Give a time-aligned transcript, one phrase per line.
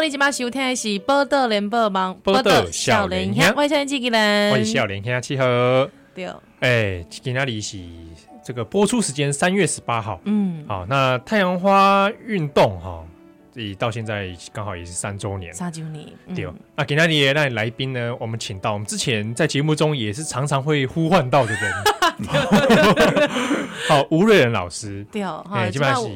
[0.00, 5.44] 你今晚收听的是报道联播网，报道少年兄，我是少年机器人，我是少年兄七号。
[6.14, 6.26] 对，
[6.60, 7.78] 哎、欸，今天里是
[8.44, 13.04] 这个播出时间三月十八号，嗯，好，那太阳花运动哈，
[13.52, 16.46] 这到现在刚好也是三周年，三周年，嗯、对。
[16.76, 21.72] 那今天里那来宾呢，我们请到我们之前在节目中也是常常会呼唤到的人，
[23.88, 26.08] 好，吴瑞仁老师，对，哎、欸，基本上是。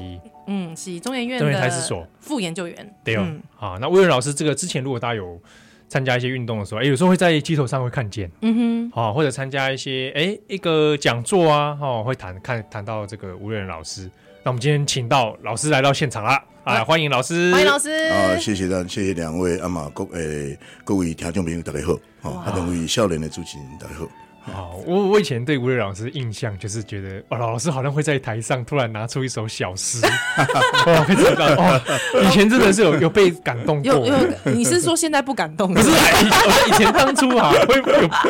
[0.47, 2.07] 嗯，是中研院的台史所。
[2.21, 2.95] 副研究员。
[3.05, 5.41] 对哦，嗯、好，那叡人老师这个之前如果大家有
[5.89, 14.11] 参加一些运动的时候，哎、欸，有时候会在街头上会看见，嗯哼，好，或者参加一些哎、欸、一个讲座啊，哈，会谈看谈到这个吴叡人老师。
[14.45, 17.91] 那我们今天请到老师来到现场啦，啊，欢迎老师，欢迎老师。
[17.91, 21.79] 啊，谢谢大，谢谢两位阿玛各诶各位听众朋友大家
[22.21, 24.22] 好，好，两位少年的主持人大家好。
[24.53, 30.05] 好，我我以前对吴磊老师印象就是觉得，哦，老师好像会在台上突然拿出一首小诗，
[30.85, 31.81] 哦，会知道哦，
[32.25, 33.93] 以前真的是有有 被感动过。
[33.93, 35.73] 有有，你是说现在不感动？
[35.73, 37.83] 不是，以前当初啊，会有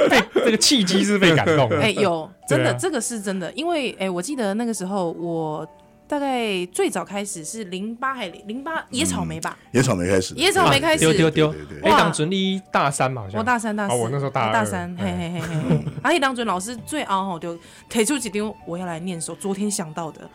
[0.09, 1.77] 被这个契机是被感动的。
[1.79, 5.67] 哎、欸，有，真的，啊、这个是真的，因为哎、欸，我记得那个时候我。
[6.13, 13.39] 大概最早开始是零八还零八野草莓吧，野草莓开始，野草莓开始，丢丢丢，哎，当准你大三嘛，好像。
[13.39, 15.31] 我大三大四，我那时候大大三，嘿嘿。
[15.31, 20.29] 嘿嘿，而且 当准老师最熬吼就提出几丢我要来念首昨天想到的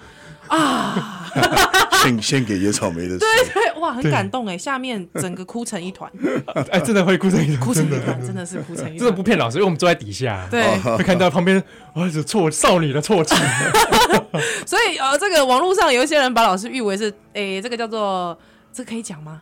[0.49, 1.29] 啊，
[2.03, 6.11] 献献给野草莓的，对对，哇，很感动哎，下面整个哭成一团，
[6.71, 8.45] 哎，真的会哭成一团， 哭成一团，真的。
[8.45, 11.61] 是哭成一团，真的不骗老师，因为我们坐在底下，对，会看到旁边
[11.95, 13.35] 哇，是错少女的错气，
[14.65, 18.37] 所以呃，这个网络上有一些人把老师誉为是，哎，这个叫做，
[18.71, 19.41] 这个可以讲吗？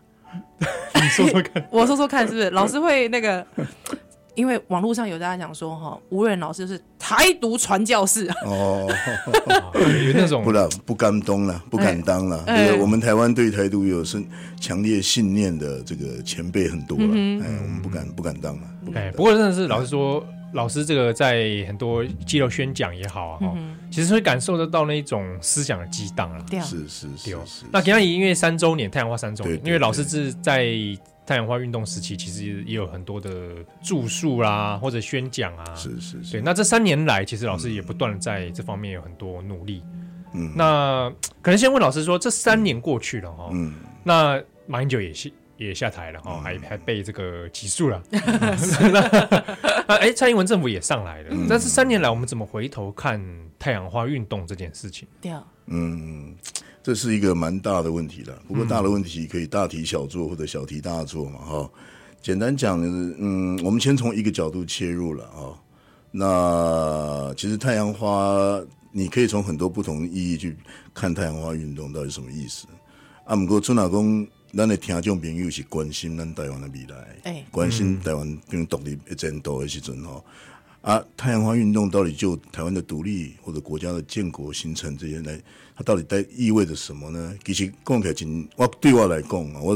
[0.96, 2.50] 你说说看，我说说看，是不是？
[2.50, 3.46] 老师会那个？
[4.36, 8.88] 因为网络上有大家讲说，哈，吴仁老师是台独传教士哦，
[9.74, 12.44] 有那种不了，不敢当了，不敢当了。
[12.48, 14.26] 哎，我们台湾对台独有深
[14.60, 18.62] 强烈信念的这个前辈很多了，哎，我们不敢不敢当了。
[18.94, 20.26] 哎，不过真的是老实说。
[20.54, 26.40] 老师这个在很多街头宣讲也好啊，哈、嗯，其实会感受得到那种思想的激荡啊。
[26.62, 27.66] 是是是，是。
[27.74, 30.72] 那今天因为三周年太阳花三周年，对对对，因为老师是在
[31.26, 35.76] 太阳花运动时期，其实也有很多的著述啦，或者宣讲啊。
[35.76, 36.32] 是是是。
[36.34, 39.84] 对，那这三年来，其实老师也不断的在这方面有很多努力。
[40.34, 40.52] 嗯。
[40.56, 45.32] 那可能先问老师说，这三年过去了哈，嗯，那马英九也是。
[45.58, 48.04] 也下台了哈，嗯、还还被这个起诉了。
[48.12, 49.00] 那
[49.96, 51.30] 哎，蔡英文政府也上来了。
[51.32, 53.18] 嗯、但是三年来，我们怎么回头看
[53.58, 55.08] 太阳花运动这件事情？
[55.22, 56.36] 对啊，嗯，
[56.86, 58.40] 这是一个蛮大的问题了。
[58.48, 61.72] 不过大的问题可以大题小做或者小题大做嘛，哈。
[62.22, 65.58] 简单讲呢，嗯，我们先从一个角度切入了啊。
[66.12, 70.56] 那其实太阳花，你可以从很多不同的意义去
[70.94, 72.68] 看太阳花运动到底什么意思。
[73.24, 74.28] 啊，不过朱老公。
[74.54, 80.24] 咱的听众朋友是关心咱台湾的未来，欸、关心台湾跟独立一战斗的时阵吼，
[80.86, 85.42] 啊，太阳花运动到底就台湾的独立或者国家的建国形成这些来，
[85.76, 87.36] 它到底在意味着什么呢？
[87.44, 89.76] 其实讲起来真，我对我来讲啊，我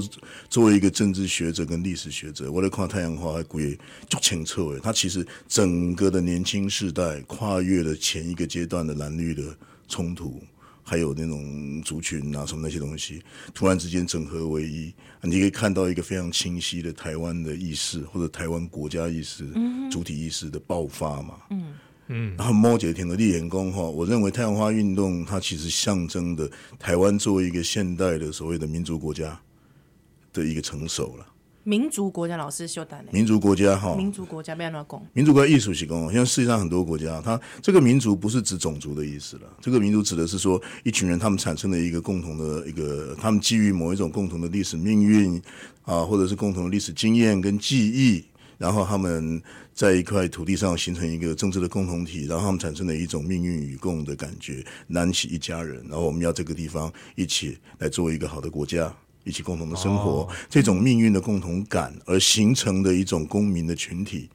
[0.52, 3.76] 作为一个政治学者跟历史学者，我来看太阳花还归
[4.08, 9.42] 足清楚诶，它其实整个的年轻世代跨越了前一个阶段的蓝绿的
[9.88, 10.40] 冲突。
[10.90, 13.22] 还有那种族群啊，什么那些东西，
[13.54, 14.92] 突然之间整合为一，
[15.22, 21.36] 你可以看到一个非常清晰的台湾的意识，或者台湾国家意识、嗯、主体意识的爆发嘛。
[21.52, 21.74] 嗯
[22.08, 22.36] 嗯。
[22.36, 29.40] 然后摩羯田的立言功哈，我认为太阳花运动它其实象征的台湾作为一个现代的所谓的民族国家
[30.34, 31.26] 的一个成熟了。
[31.70, 35.00] 民族国家老师秀丹民族国家哈，民族国家不要乱讲。
[35.14, 45.40] 民族国家艺术系功，现在世界上很多国家，它这个民族不是指种族的意思了，这个民族指的是说一群人他们产生了一个共同的一个，他们基于某一种共同的历史命运
[45.84, 48.26] 啊，或者是共同的历史经验跟记忆，
[48.58, 49.40] 然后他们
[49.72, 58.92] 在一块土地上形成一个政治的共同体，然后他们产生了一种命运与共的感觉，南起一家人，然后我们要这个地方一起来做一个好的国家。
[59.24, 64.30] 一起共同的生活，哦、这种命运的共同感而形成的一种公民的群体，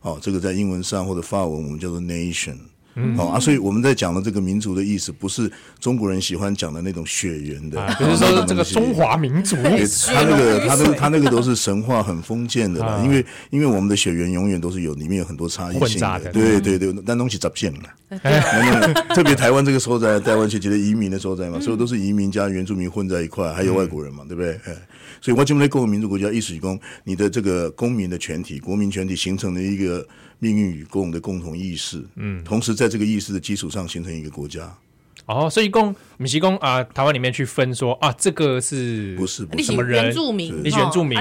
[0.00, 2.56] 哦，这个在英文上或者法文我们叫做 nation。
[3.02, 18.18] 嗯，好啊，所以我们在讲的这个民族的意思，不是中国人喜欢讲的那种血缘的，比如说这个中华民族，他那个他那个他那个都是神话很封建的啦，因为因为我们的血缘永远都是有里面有很多差异性的，对对对，但东西杂变了，
[19.14, 24.52] 特别台湾这个时候在，台湾是觉得移民的时候在嘛，所以都是移民加原住民混在一块，还有外国人嘛，对不对？
[24.66, 24.76] 哎
[25.22, 30.06] 所以我们来共和民族国家意识是说，你的这个公民的全体、国民全体形成了一个
[30.38, 34.76] 命运与共的共同意识，嗯，同时在这个意识的基础上形成一个国家，
[35.30, 39.64] 哦，所以公米西公啊，台湾里面去分说啊，这个是不是不是。
[39.64, 40.04] 什么人？
[40.04, 41.18] 原住民，你原住民，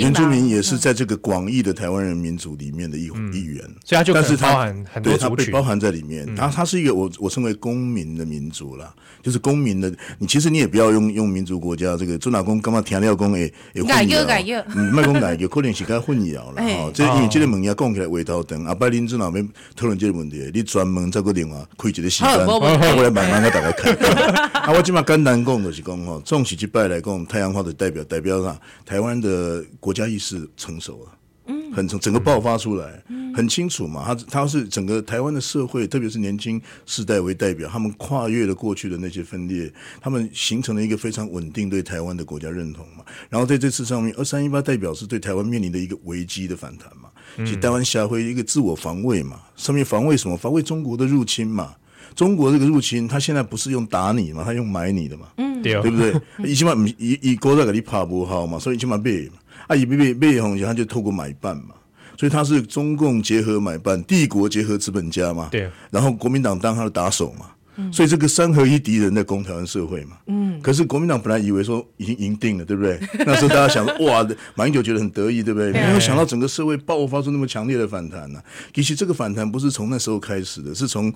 [0.00, 6.34] 原住民也是在这个广义的台湾人民族里面的一一员，所以他就但是包含很多对，他被包含在里面。
[6.34, 8.92] 他他是一个我我称为公民的民族啦，
[9.22, 9.92] 就是公民的。
[10.18, 16.90] 你其实你也不要用用民族国家这个中老公干嘛填料公诶诶改革改革，嗯，卖公改革可能是该混淆了哈。
[16.94, 19.46] 这因为这个问题讲起来话头等，阿伯林中老边
[19.76, 23.92] 讨论这个问题，你专门找个电话开一个时间，我来慢慢给大家看。
[24.62, 28.58] 啊，我今嘛简单讲的是讲吼，总是一拜来讲，太阳花的代表代表啥？
[28.86, 31.12] 台湾的国家意识成熟了，
[31.46, 34.04] 嗯，很成整个爆发出来，嗯，很清楚嘛。
[34.06, 43.04] 他他是整个台湾的社会，特别是年轻世代为代表，他们跨越了过去的那些分裂，他们形成了一个非常稳定对台湾的国家认同嘛。
[43.28, 47.08] 然后在这次上面，二三一八代表是对台湾面临的一个危机的反弹嘛，
[47.38, 50.36] 其实台湾下会一个自我防卫嘛，上面防卫什么？
[50.36, 51.74] 防卫中国的入侵嘛。
[52.14, 56.14] 中国这个入侵，他现在不是用打你嘛，他用买你的嘛，嗯，对不对？
[56.44, 61.74] 以前嘛，以以国在给你爬不好嘛，所以起码卖嘛，啊，以卖卖卖红他就透过买办嘛，
[62.18, 67.46] 所以他是中共结合买办，帝国结合资本家嘛，对，然后国民党当他的打手嘛。
[67.92, 73.00] 所以这个三合一敌人在攻台湾社会嘛，嗯，可是国民党本来以为说已经赢定了，对不对？
[73.24, 75.72] 那时候大家想，哇，马英九觉得很得意，对不对？
[75.72, 78.44] 没有想到整个社会爆发出那么强烈的反弹呢、啊。
[78.74, 81.12] 其实这个反弹不是从那时候开始的，是从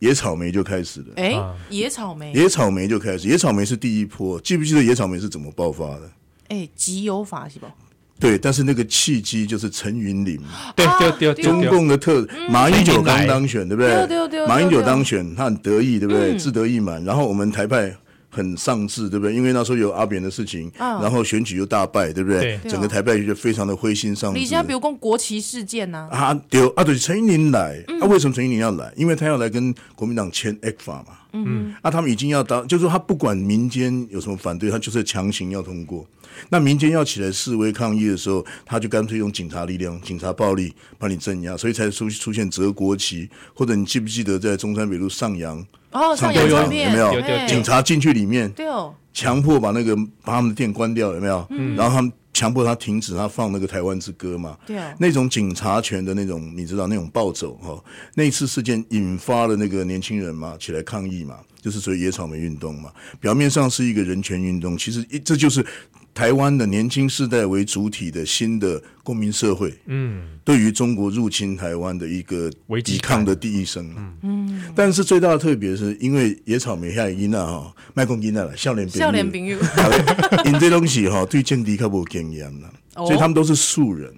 [0.00, 1.12] 野草莓就开始的。
[1.16, 4.40] 哎，野草莓，野草莓就开始，野草莓是第一波。
[4.40, 6.10] 记不记得野草莓是怎么爆发的？
[6.48, 7.72] 哎，集邮法是吧？
[8.20, 10.38] 对，但是那个契机就是陈云林，
[10.76, 14.46] 对对对，中共的特马英九刚当选，对不对？
[14.46, 16.36] 马英九当选，他很得意，对不对？
[16.36, 17.02] 志得意满。
[17.04, 17.96] 然后我们台派
[18.30, 19.34] 很丧志，对不对？
[19.34, 22.58] 因为那时候有阿扁的事情，然后选举又大败，对不对？
[22.68, 24.38] 整个台北就非常的灰心丧志。
[24.38, 26.08] 你现在比如讲国旗事件呢？
[26.10, 28.92] 啊，对啊，对，陈一林来，啊，为什么陈一林要来？
[28.96, 36.06] 因为他要来跟国民党签 ECFA 嘛，嗯，啊，他们已经要当，就是说他不管民间有什么反对，他就是强行要通过。
[36.48, 47.12] 那民间要起来示威抗议的时候，他就干脆用警察力量、警察暴力把你镇压，所以才出出现折国旗，或者你记不记得在中山北路上扬哦，上扬有有没有？
[47.48, 51.46] 警察进去里面，对哦，强迫把那个把他们的店关掉，有没有？
[51.50, 57.82] 嗯，然后他们强迫他停止他放那个台湾之歌嘛，对哦，那种警察权的那种，你知道那种暴走哈，
[58.14, 65.64] 那一次事件引发了那个年轻人嘛起来抗议嘛，就是所谓野草莓运动嘛，表面上是一个人权运动，其实一这就是。
[66.12, 72.50] 台湾的年轻世代为主体的新的公民社会，嗯，对于中国入侵台湾的一个
[72.84, 74.14] 抵抗的第一声，嗯。
[74.22, 79.56] 嗯，但是最大的特别是因为野草莓下伊娜哈，麦公伊娜了，笑脸笑脸朋友，
[80.44, 82.52] 因这东西哈对政敌较无经验
[82.94, 83.06] 了。
[83.06, 84.12] 所以他们都是素人。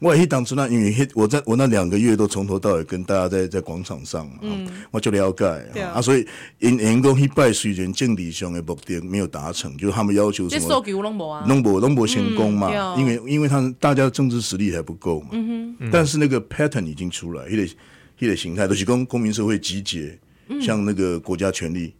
[0.00, 4.38] 我也当初那因为我在我那两个月都从头到尾跟大家在在广场上嘛，
[4.90, 5.44] 我就了解
[5.82, 6.02] 啊。
[6.02, 6.26] 所以
[6.58, 12.96] 因员工一败，虽然政治上的目的没有达成，就是他们要求什么，弄不弄不成功嘛？
[12.96, 15.28] 因为因为他们大家的政治实力还不够嘛。
[15.92, 17.68] 但是那个 pattern 已经出来，一个
[18.18, 20.18] 一个形态都是公公民社会集结，
[20.60, 21.94] 向那个国家权力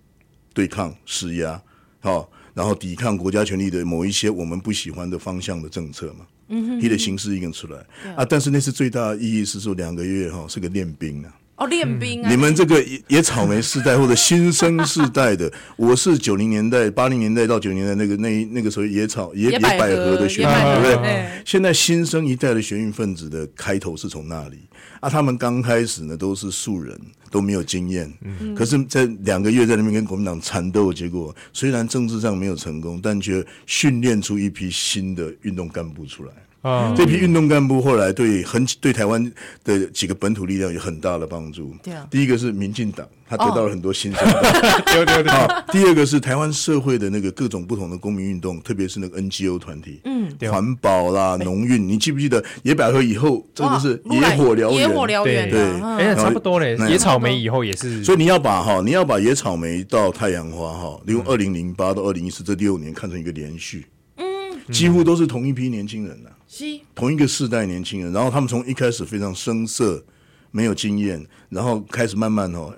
[0.53, 1.63] 对抗施压，
[2.01, 2.29] 好。
[2.55, 7.79] 然后抵抗国家权力的某一些我们不喜欢的方向的政策嘛，嗯哼，他的形式已经出来。
[8.15, 21.31] 啊，但是那次最大的意义是说两个月哈是个练兵啊，哦练兵啊，你们这个野草莓世代或者新生世代的， 我是九零年代八零年代到九零年代那个那那个时候野草野野百合的学运，对不对？
[21.45, 24.59] 现在新生一代的学运分子的开头是从那里。
[24.99, 26.99] 啊，他们刚开始呢都是素人，
[27.31, 28.13] 都没有经验。
[28.23, 36.33] 嗯，可是，在两个月在那边跟国民党缠斗，结果虽然政治上没有成功，但却训练出一批新的运动干部出来。
[36.63, 39.33] 啊，这批运动干部后来对很对台湾
[39.65, 41.75] 的几个本土力量有很大的帮助。
[41.83, 44.25] 对啊，第一个是民进党，他得到了很多新生。
[44.87, 45.33] 对对对。
[45.73, 52.43] 第二个是台湾社会的那个各种不同的公民运动，特别是那个 NGO 团体，嗯，环保啦、农运，你记不记得？
[52.63, 54.73] 野百合以后真的是野火燎原？
[54.75, 55.61] 野火燎原，对，
[55.99, 56.77] 哎，差不多嘞。
[56.89, 64.25] 野草莓以后也是，所以你要把哈，你要把野草莓到太阳花哈，利用二零零八到二零一四这六年看成一个连续，嗯，
[64.73, 66.31] 几乎都是同一批年轻人呐。
[66.95, 70.05] 同一个世代年轻人，然后他们从一开始非常生涩，
[70.51, 72.75] 没有经验，然后开始慢慢哦。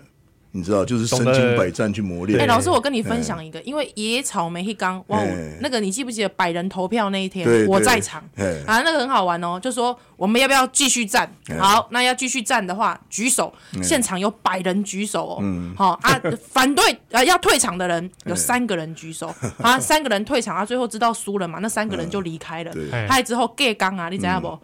[0.57, 2.41] 你知道，就是身经百战去磨练。
[2.41, 5.19] 哎，老师，我跟你分享一个，因为野草莓一刚哇，
[5.61, 8.23] 那个你记不记得百人投票那一天，我在场
[8.65, 11.29] 啊，那个很好玩哦，就说我们要不要继续战？
[11.59, 15.43] 好，那要继续站的话，举手，现场有百人举手哦，
[15.77, 22.73] 好啊，反对啊要退场的人有三个人举手啊，三个人退场啊，最后知道输了嘛，那三个人就离开了。
[23.09, 24.57] 他之后盖刚啊，你知道不？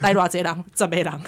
[0.00, 1.20] 来偌济人，十个人，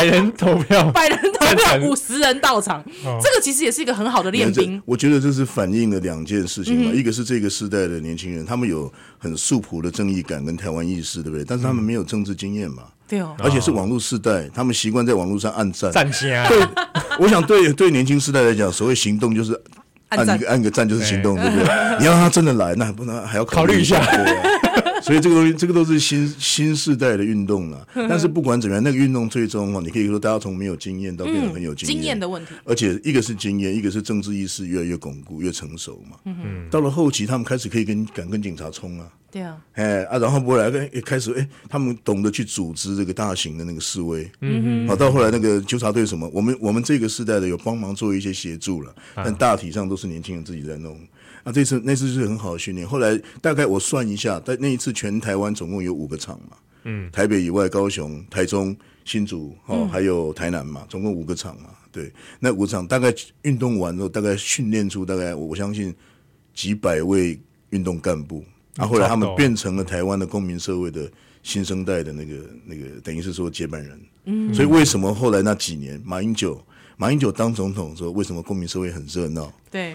[0.00, 2.82] 百人投票， 百人投票，五十人到场，
[3.22, 4.80] 这个其实也是一个很好的练兵。
[4.86, 11.44] 我觉得这是反映了两件事情嘛，一个是这个时代的年轻人，他们有很素朴的正义感跟台湾意识，对不对？
[11.44, 15.92] 但是他们没有政治经验嘛，对哦，而且是网络世代，他们习惯在网络上按赞。
[15.92, 16.66] 对，
[17.18, 19.60] 我想对对年轻时代来讲，所谓行动就是
[20.08, 21.64] 按一个按个赞就是行动，对不对？
[21.98, 24.00] 你要让他真的来，那还不能还要考虑一下。
[25.02, 27.86] 所以这个东西，这个都是新新时代的运动了。
[28.08, 31.96] 但是不管怎么样，那个运动最终哦，你可以说大家从没有经验到变得很有经验。
[31.96, 32.52] 经验的问题。
[32.64, 36.16] 而且一个是经验，一个是政治意识越来越巩固、越成熟嘛。
[36.24, 36.68] 嗯。
[36.70, 39.08] 到了后期，他们开始可以跟敢跟警察冲啊。
[39.30, 39.56] 对啊。
[39.74, 44.30] 哎啊，然后后来一开始哎，他们懂得去组织这个大型的那个示威。
[44.40, 44.88] 嗯嗯。
[44.88, 50.98] 好，到后来那个纠察队什么，我们我们这个世代的有帮忙做一些协助了，但大体上都是年轻人自己在弄。
[51.42, 52.86] 啊，这次那次是很好的训练。
[52.86, 61.70] 后来大概我算一下，在那一次全台湾总共有五个场嘛，嗯，台北以外，高雄、台中、新竹，哦，还有台南嘛，总共五个场嘛。
[61.92, 65.94] 对，那五场大概运动完之后，大概训练出大概我相信
[66.54, 68.44] 几百位运动干部。
[68.76, 71.10] 啊，后来他们变成了台湾的公民社会的
[71.42, 74.00] 新生代的那个那个，等于是说接班人。
[74.26, 76.62] 嗯，所以为什么后来那几年马英九？
[77.00, 79.50] 马英九当总统的时候，为什么公民社会很热闹？
[79.70, 79.90] 对，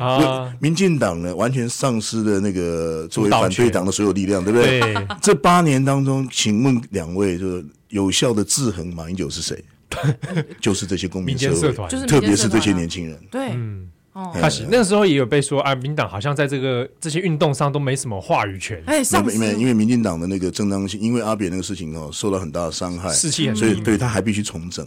[0.59, 4.79] 民进党呢，完全丧失了那个作为反对党的所有力量，对不对？
[4.79, 5.07] 对。
[5.21, 9.63] 这八年当中，请问两位，就是有效的制衡马英九是谁？
[10.59, 13.15] 就是这些公民社会，就是特别是这些年轻人。
[13.29, 18.81] 对，嗯，哦，他是那个时候也有被说啊，民党好像在这个这些运动上都没什么话语权。
[18.87, 24.83] 哎，因为因为民进党的那个正当性，因为阿扁那个事情哦，受到很大的伤害，士气很低，所以对他还必须重整，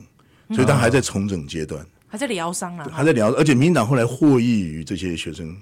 [0.51, 1.87] 所以他还在重整阶段。
[2.09, 5.55] 还在疗伤啊，还在疗，而且民进党后来获益于这些学生，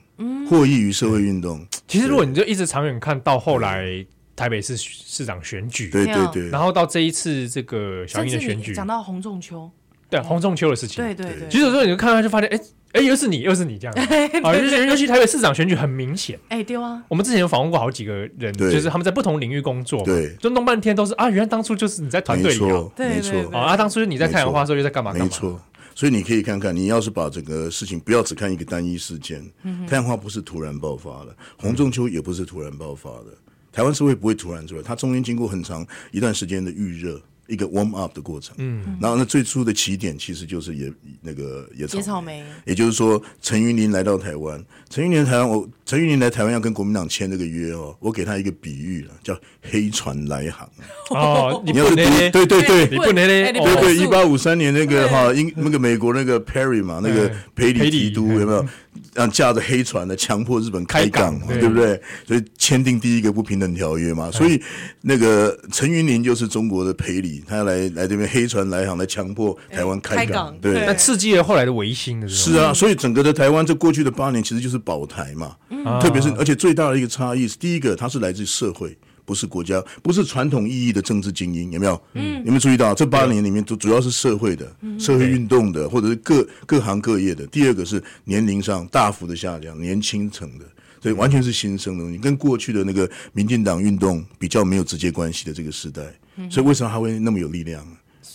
[0.48, 1.66] 获益于社会运动。
[1.88, 9.70] 其实如果你就一直长远看到后来台北市市长选举，对对对，然后到这一次这个小英的选举，讲到洪仲秋，
[10.08, 11.48] 对洪仲秋的事情，对对对。
[11.48, 12.60] 其实有时候你就看到就发现，哎
[12.92, 13.94] 哎，又是你，又是你这样。
[14.42, 17.02] 啊，尤其尤其台北市长选举很明显，哎对啊。
[17.08, 25.60] 我们之前有访问过好几个人，就是他们在不同领域工作，对，就弄半天都是啊，原来当初就是你在团队里头，没错啊，当初你在太阳花的时候又在干嘛干嘛，没错。
[25.96, 29.44] 所以你可以看看，你要是把整个事情不要只看一个单一事件，
[29.88, 33.36] 太阳花不是突然爆发的，红中秋也不是突然爆发的，
[33.72, 37.20] 台湾社会不会突然出来，它中间经过很长一段时间的预热。
[37.48, 44.60] 一个 warm up 的过程，嗯，然后那最初的起点其实就是野那个野草，野草莓，也就是说陈云林来到台湾，
[44.90, 50.68] 陈云林台湾，我陈云林来台湾要跟国民党签这个约哦，我给他一个比喻了，叫黑船来航
[51.10, 58.66] 哦， 你要是对对对，你不能嘞，对对，一八五三年那个哈英那个美国那个 Perry 嘛，那个培里提督有没有？
[59.14, 62.00] 让驾着黑船的强迫日本开港，对不对？
[62.26, 64.30] 所以签订第一个不平等条约嘛。
[64.30, 64.60] 所以
[65.02, 70.56] 那个陈云林就是中国的培里，他要来来这边黑船来航，来强迫台湾开港。
[70.60, 72.26] 对，那刺激了后来的维新的。
[72.26, 75.54] 是啊，所以整个的台湾这过去的八年其实就是保台嘛。
[76.00, 78.96] 特别是而且最大的一个差异是，第一个它是来自社会。
[79.26, 82.00] 不是国家，不是传统意义的政治精英，有没有？
[82.14, 87.44] 嗯，有没有注意到这八年里面，都主要是社会的、嗯、社会运动的，或者是各各行各业的。
[87.48, 90.64] 第二个是年龄上大幅的下降，年轻层的，
[91.02, 96.04] 所以完全是新生的东西，跟过去的那个民进党运动比较没有直接关系的这个时代。
[96.48, 97.84] 所以为什么它会那么有力量？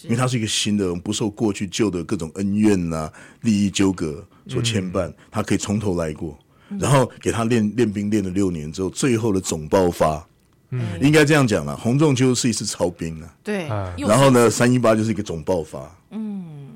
[0.03, 6.38] 因为它是一个新的，不受过去旧的各种恩怨呐、啊、利益纠葛所牵绊，它可以从头来过，
[6.80, 10.25] 然后给他练练兵练了六年之后，最后的总爆发。
[10.74, 15.94] 嗯，应该这样讲了，洪仲秋是一次超兵啊，对，然后呢，三一八就是一个总爆发。
[16.12, 16.70] 嗯，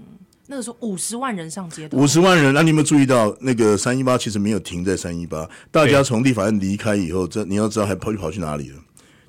[0.47, 8.75] 那个时候五十万人上街，五十万人，那你有没有注意到那个三一八其实没有停在三一八，大家从立法院离开以后，这你要知道还跑去跑去哪里了？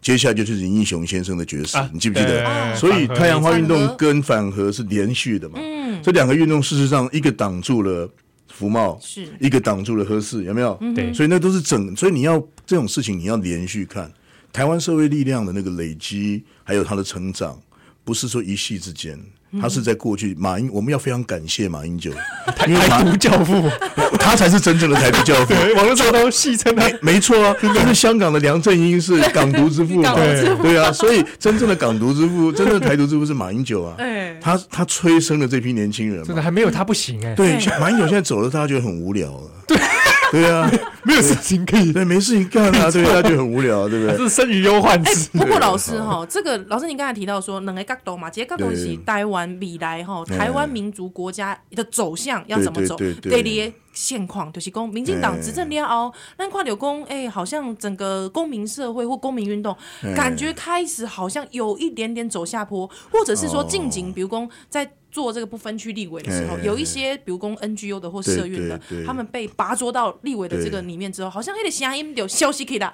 [0.03, 2.75] 接下来就是林义雄先生的绝食，你记不记得？
[2.75, 5.61] 所以太阳花运动跟反核是连续的嘛？
[5.63, 8.09] 嗯，这两个运动事实上一个挡住了
[8.57, 10.75] 服贸，是一个挡住了合适，有没有？
[10.95, 14.11] 对，所以那都是整，所以你要这种事情你要连续看。
[14.51, 17.61] 台湾社会力量的那个累积，还有它的成长，
[18.03, 19.23] 不是说一夕之间，
[19.61, 20.35] 它是在过去。
[20.39, 22.11] 马英，我们要非常感谢马英九，
[22.57, 22.67] 台
[23.03, 23.69] 独教父，
[24.19, 25.55] 他才是真正的台独教父。
[25.77, 33.97] 网络上都戏称他，没错啊，但是香港的梁振英是港独之父 嘛，对对啊，所以真正的港独之父，真正的台独之父是马英九啊，
[34.41, 37.35] 他他催生了这批年轻人，真的还没有他不行哎。
[37.35, 39.51] 对，马英九现在走了，大家觉得很无聊了。
[39.67, 39.77] 对。
[40.33, 40.71] 对啊，
[41.05, 44.17] 没有事情可以，对，没事情干啊， 对，他就很无聊，对不对？
[44.19, 45.01] 是生于忧患。
[45.03, 52.97] 哎，不过老师哈，这个老师，您刚才提到说，两个角度嘛，这个角度是台湾未来哈，台湾民族国家的走向要怎么走？
[52.97, 59.75] 第二，现况，就是公民进党执政了后，那跨流公，哎、欸，好像整个公民社会或公民运动，
[60.15, 72.93] 感觉开始好像有一点点走下坡，或者是说近景，比如讲在做这个不分区立委的时候，有一些比如公 NGO 的或社运的，他们被拔擢到立委的这个里面之后，好像那个声音有消息可以的。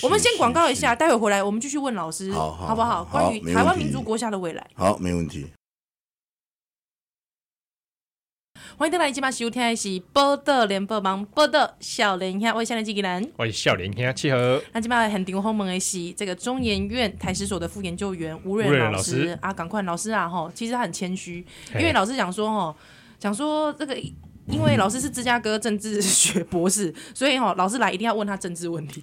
[0.00, 3.02] 我们先广告一下，待会回来我们继续问老师，好不好？
[3.10, 5.46] 关于台湾民族国家的未来，好，没问题。
[8.76, 14.60] 欢迎大家今晚收听的是《报道联播网》，报道少年兄，我是少年机器人，我是少年兄七和。
[14.72, 22.76] 那今晚很顶后门的是这个中研院台史所的副研究员吴叡人老师啊，赶快老师啊，吼，其实他很谦虚，因为老师讲说，吼，
[23.20, 23.96] 讲说这个。
[24.46, 29.02] 因为老师是芝加哥政治学博士， 所以哈、哦，老师来一定要问他政治问题，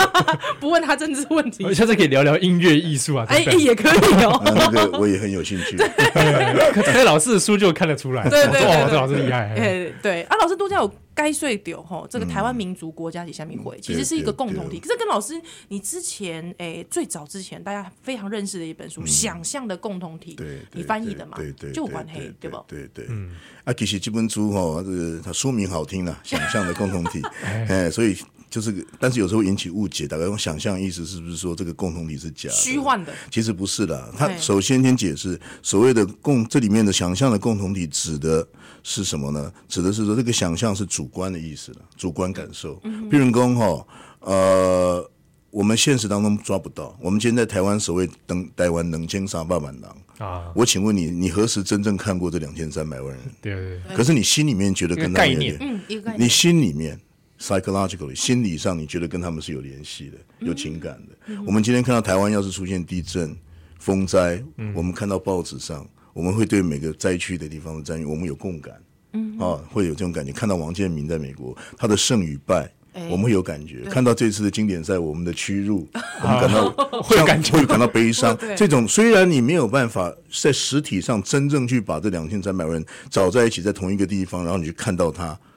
[0.60, 1.64] 不问他政治问题。
[1.72, 4.42] 下次可以聊聊音乐艺术啊，哎，也可以哦。
[4.44, 5.76] 那个我也很有兴趣。
[5.76, 8.28] 对，这老师的书就看得出来。
[8.28, 9.54] 对对对，哇，这老师厉害。
[9.56, 10.92] 哎，对啊，老师都这样有。
[11.14, 14.80] 该税丢吼，这个台湾民族国家级下面会其实是一个共同体。
[14.80, 20.34] 可是跟老师你之前诶最早之前大家非常认识的一本书《想象的共同体》，
[20.72, 21.36] 你翻译的嘛？
[21.36, 22.62] 对对，就关黑对不？
[22.66, 23.06] 对对。
[23.08, 23.36] 嗯。
[23.62, 27.20] 啊，其实这本书吼，这个它书名好听啦，《想象的共同体》。
[27.68, 28.16] 哎，所以
[28.50, 33.14] 就是，但是有时候引起误解，大概用想象意思是不是说这个共同体是假的、虚幻的？
[33.30, 34.12] 其实不是的。
[34.18, 38.46] 他首先先解释所谓的共这里面的想象的共同体指的。
[38.86, 39.50] 是什么呢？
[39.66, 42.78] 指的是说这个想象是主观的意思了，主观感受。
[43.10, 43.86] 譬如说哈，
[44.20, 45.10] 呃，
[45.50, 46.94] 我们现实当中抓不到。
[47.00, 53.20] 我们今天在台湾所谓等台湾能千三百万狼啊，我请问你，你何时真正看过这两千三百万人？
[53.40, 53.96] 对对对。
[53.96, 56.20] 可是你心里面觉得跟他们有点，嗯，一个概念。
[56.20, 57.00] 你心里面
[57.40, 61.16] psychologically 心理上你觉得跟他们是有联系的，有情感的。
[61.28, 63.34] 嗯、我们今天看到台湾要是出现地震、
[63.78, 65.86] 风灾，嗯、我们看到报纸上。
[66.14, 68.74] 我们会对每个灾区的地方的战役，我们有共感，
[69.12, 70.32] 嗯，啊，会有这种感觉。
[70.32, 73.80] 看到王建民在美国，他的胜与败，欸、我们会有感觉。
[73.90, 75.86] 看到这次的经典赛，我们的屈辱，
[76.22, 76.70] 我们感到
[77.02, 78.38] 会感觉，会感到悲伤。
[78.56, 85.10] 这种虽然你没有办法在实体上真正去把这两千三百万人找在一起，在同一个地方，然后你去看到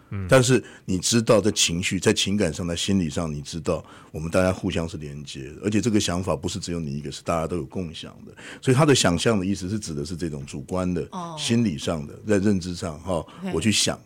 [0.10, 0.28] 他。
[0.30, 8.34] 但是你知道，在情绪、在情感上、在心理上，你知道我们大家互相是连接的，而且这个想法不是只有你一个，是大家都有共享的。
[8.62, 14.00] 所以他的想象的意思是指的是这种主观的、心理上的，在认知上哈，我去想。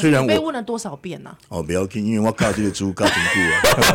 [0.00, 1.36] 虽然我被问了多少遍呢？
[1.48, 3.40] 哦，不要紧，因为我搞这个猪搞挺酷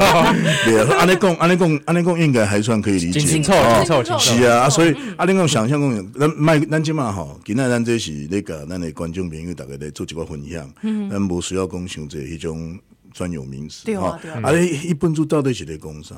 [0.06, 0.34] 啊。
[0.66, 3.20] 对啊，阿内贡，阿内贡，阿内贡应该还算可以理解。
[3.20, 3.52] 清楚，
[3.86, 10.70] 清楚，是啊，所以阿内贡想象共，咱卖咱今嘛吼，今仔咱这是那个咱的观众朋友大概来做一个分享。
[10.82, 12.78] 嗯，咱不需要讲像这一种
[13.13, 13.86] 专有名词。
[13.86, 14.42] 对啊，对啊。
[14.44, 16.16] 啊，一本书到底是在讲啥？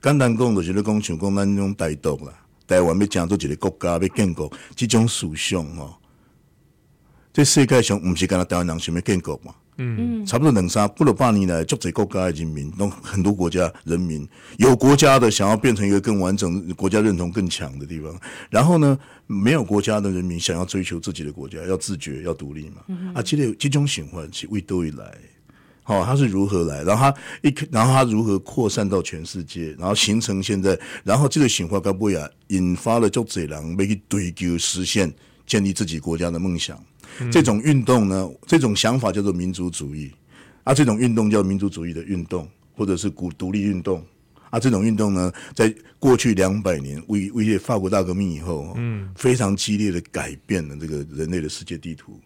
[0.00, 2.32] 简单讲就是在讲像讲咱种台独啦，
[2.66, 5.94] 台湾要建做一个国家，要建国，这种思想吼。
[7.32, 9.54] 这世界上不是跟他台湾人想要建国嘛？
[9.78, 18.14] 嗯，差不多两三不了八年来，就这国家的人民，都很多国家人民有国家的想要变成一个更完整、国家认同更强的地方，
[18.50, 22.82] 然后呢，没有国家的人民想要追求自己的国家，要自觉、要独立嘛。
[22.88, 25.16] 嗯、啊，这个这种循环是为多以来，
[25.82, 26.82] 好、哦，它是如何来？
[26.82, 29.74] 然后它一，然后它如何扩散到全世界？
[29.78, 35.10] 然后形成现在，然后这个情况该不会啊，引发了就这人要去追求实现
[35.46, 36.78] 建立自己国家的梦想。
[37.30, 40.10] 这种运动呢，这种想法叫做民族主义，
[40.64, 44.04] 啊，这种运动叫民族主义的运动，或者是古独立运动，
[44.50, 52.18] 啊，这种运动呢，在过去两百年为为法国大革命以后，嗯，非常激烈的改变了这个人类的世界地图。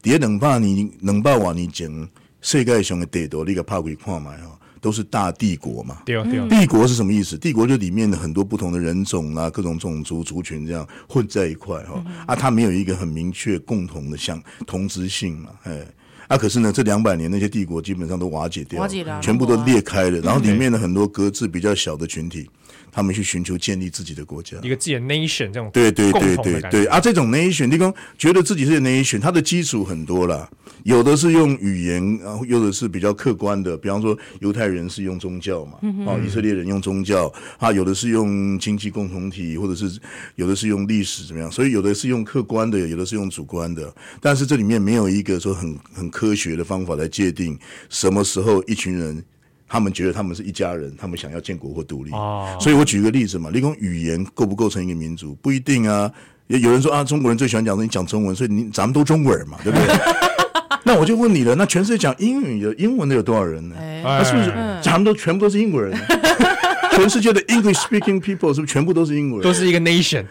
[0.00, 2.08] 第二，两百年，两百万年前，
[2.40, 4.58] 世界上的地图你个拍开看嘛哈。
[4.82, 6.46] 都是大帝国嘛，对啊，对啊。
[6.50, 7.38] 帝国是什么意思？
[7.38, 12.02] 帝国就里面的很多不同的人种啊，各种种族族群这样混在一块哈。
[12.04, 15.86] 嗯、啊，它没有一个很明确共同的像同质性嘛，哎。
[16.28, 22.48] 啊，可是呢，这两百年那些帝国基本上都瓦解掉，瓦解了，全部都裂开了，然后里面的很多各自比较小的群体。
[22.92, 26.86] 他们去寻求建立自己的国家，一个自己的 nation 这种对对对对对。
[26.86, 30.46] 啊，这种 nation，你讲觉得自己是 nation，它的基础很多啦，
[30.84, 36.06] 有的是用语言，然后有的是比较客观的，比方说犹太人是用宗教嘛，嗯、哼。
[36.06, 39.98] 啊，以色列人用宗教，啊，有的是用经济共同体，或者是
[40.34, 49.24] 有的是用历史怎么样，所以有的是用客观的，有的是用主观的，但是这里面没有一个说很很科学的方法来界定什么时候一群人。
[49.72, 52.10] 他们觉得他们是一家人，他们想要建国或独立。
[52.12, 56.12] 哦，所以我举个例子嘛，你讲语言构不构成一个民族，不一定啊。
[56.48, 59.86] 也有人说啊，中国人最喜欢讲你讲中文，所以你咱们都中国人嘛，对不对？
[60.84, 63.74] 那我就问你了，那全世界讲英语的英文的有多少人呢？
[64.04, 65.98] 那是不是咱们都全部都是英国人？
[66.92, 69.42] 全世界的 English speaking people 是不是全部都是英国人？
[69.42, 70.26] 都是一个 nation。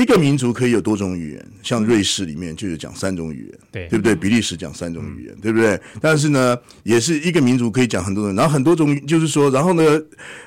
[0.00, 4.14] 一个民族可以有多种语言，像瑞士里面就有讲三种语言，对对不对？
[4.14, 5.80] 比利时讲三种语言，对不对？
[6.00, 9.82] 但是呢，也是一个民族可以讲很多种，然后很多种，就是说，然后呢，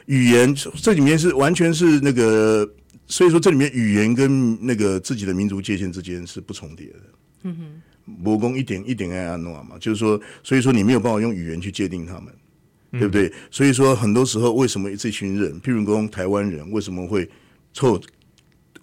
[0.06, 2.66] 语言这里面是完全是那个，
[3.08, 7.00] 所以说这里面语言跟那个自己的民族界限之间是不重叠的。
[7.44, 7.82] 嗯哼，
[8.24, 12.34] 魔攻一点一点爱安诺嘛，就是说，所以说你没有办法用语言去界定他们，
[12.92, 13.28] 对不对？
[13.28, 17.30] 嗯、所以说很多时候为什么这群人，譬如说台湾人为什么会
[17.74, 18.02] 凑？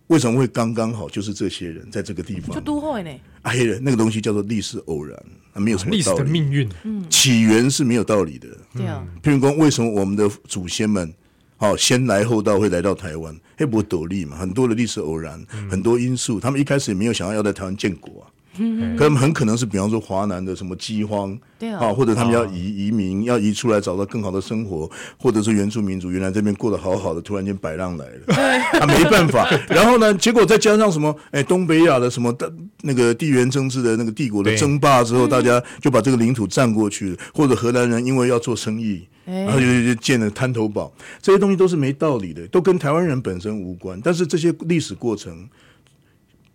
[0.08, 1.08] 为什么会刚刚好？
[1.08, 3.10] 就是这些人在这个地方，就都会呢。
[3.42, 5.16] 啊，黑人那个东西叫做历史偶然，
[5.52, 5.98] 啊，没有什么道理。
[5.98, 8.48] 历史的命运，嗯，起源是没有道理的。
[8.74, 11.12] 对啊，譬如说，为什么我们的祖先们
[11.56, 13.38] 好先来后到会来到台湾？
[13.56, 18.30] 黑不斗笠嘛，很多的历史偶然，很多因素，他们一开始也没有想要要在台湾建国啊。
[18.58, 29.48] 嗯，可能很可能是，比方说华南的什么饥荒，对啊，或者他们要移移民，要移出来找到更好的生活，或者是原住民族原来这边过得好好的，突然间摆浪来了，他没办法。
[29.68, 40.92] 然后呢，结果再加上什么，哎，东北亚的什么的那个地缘政治的那个帝国的争霸之后，大家就把这个领土占过去了，或者荷兰人因为要做生意，然后就就建了滩头堡，
[41.22, 44.00] 这些东西都是没道理的，都跟台湾人本身无关。
[44.02, 45.48] 但是这些历史过程。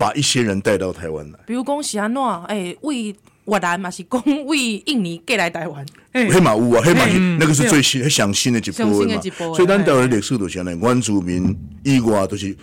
[0.04, 9.22] 把一些人带到台湾来，比如讲是安怎，哎，为越南嘛是讲为印尼过来台湾，黑马屋啊，黑马是那个是最新、上新的一波嘛，
[9.56, 12.54] 所以咱台湾历史都是来，原住民以外都是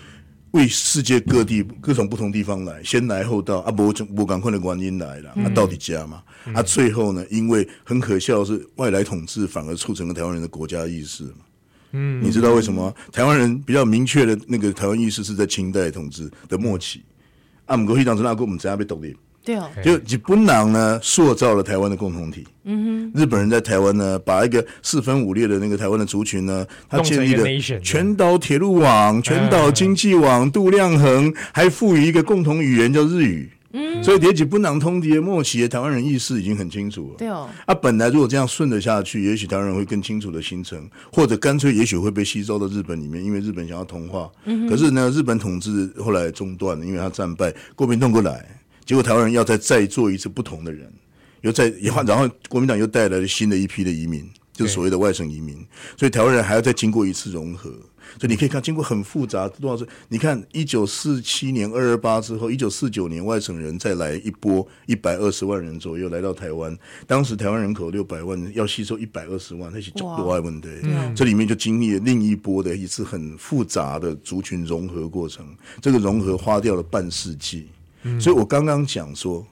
[0.50, 6.22] 为世界各地各种不同地方来，先来后到啊，无无赶快的原因来了，啊，到底家嘛，
[6.52, 11.44] 啊，最后呢，因为很可笑的是外来统治反而促成了台湾人的国家意识嘛，
[11.92, 12.94] 嗯，你知道为什么？
[13.10, 17.02] 台湾人比较明确的那个台湾意识是在清代统治的末期。
[17.70, 19.16] 啊，姆国会当时那个我们怎样被独立？
[19.44, 22.44] 对哦，就日本人呢塑造了台湾的共同体。
[22.64, 33.48] 嗯哼，日本人在台湾呢，把一个四分五裂的那个台湾的族群呢，他建立了全岛铁路网、全岛经济网、度量衡，还赋予一个共同语言叫日语。
[33.72, 37.14] 嗯，所以叠起不能通敌的末期台湾人意识已经很清楚了。
[37.18, 44.30] 对哦，啊，本来如果这样顺着下去，也许台湾人会更清楚的形成，或者干脆也许会被吸收到日本里面，因为日本想要同化。
[44.44, 50.92] 嗯，可是呢，日本统治后来中断了，因为他战败，国民党过来，结果台湾人要再再做一次不同的人，
[51.42, 55.64] 又再也换，然后国民党又带来了新的一批的移民，就是所谓的外省移民，
[55.96, 57.72] 所以台湾人还要再经过一次融合。
[58.18, 59.86] 所以你可以看，经过很复杂多少次？
[60.08, 66.76] 你看，一九四七年二二八之后，一九四九年外省人再来一波一百二十万人左右来到台湾。
[67.06, 70.68] 当时台湾人口六百万，要吸收一百二十万，那是九多外问题。
[71.14, 75.46] 这里面就经历了另一波的一次很复杂的族群融合过程。
[75.80, 77.68] 这个融合花掉了半世纪。
[78.18, 79.46] 所以我刚刚讲说。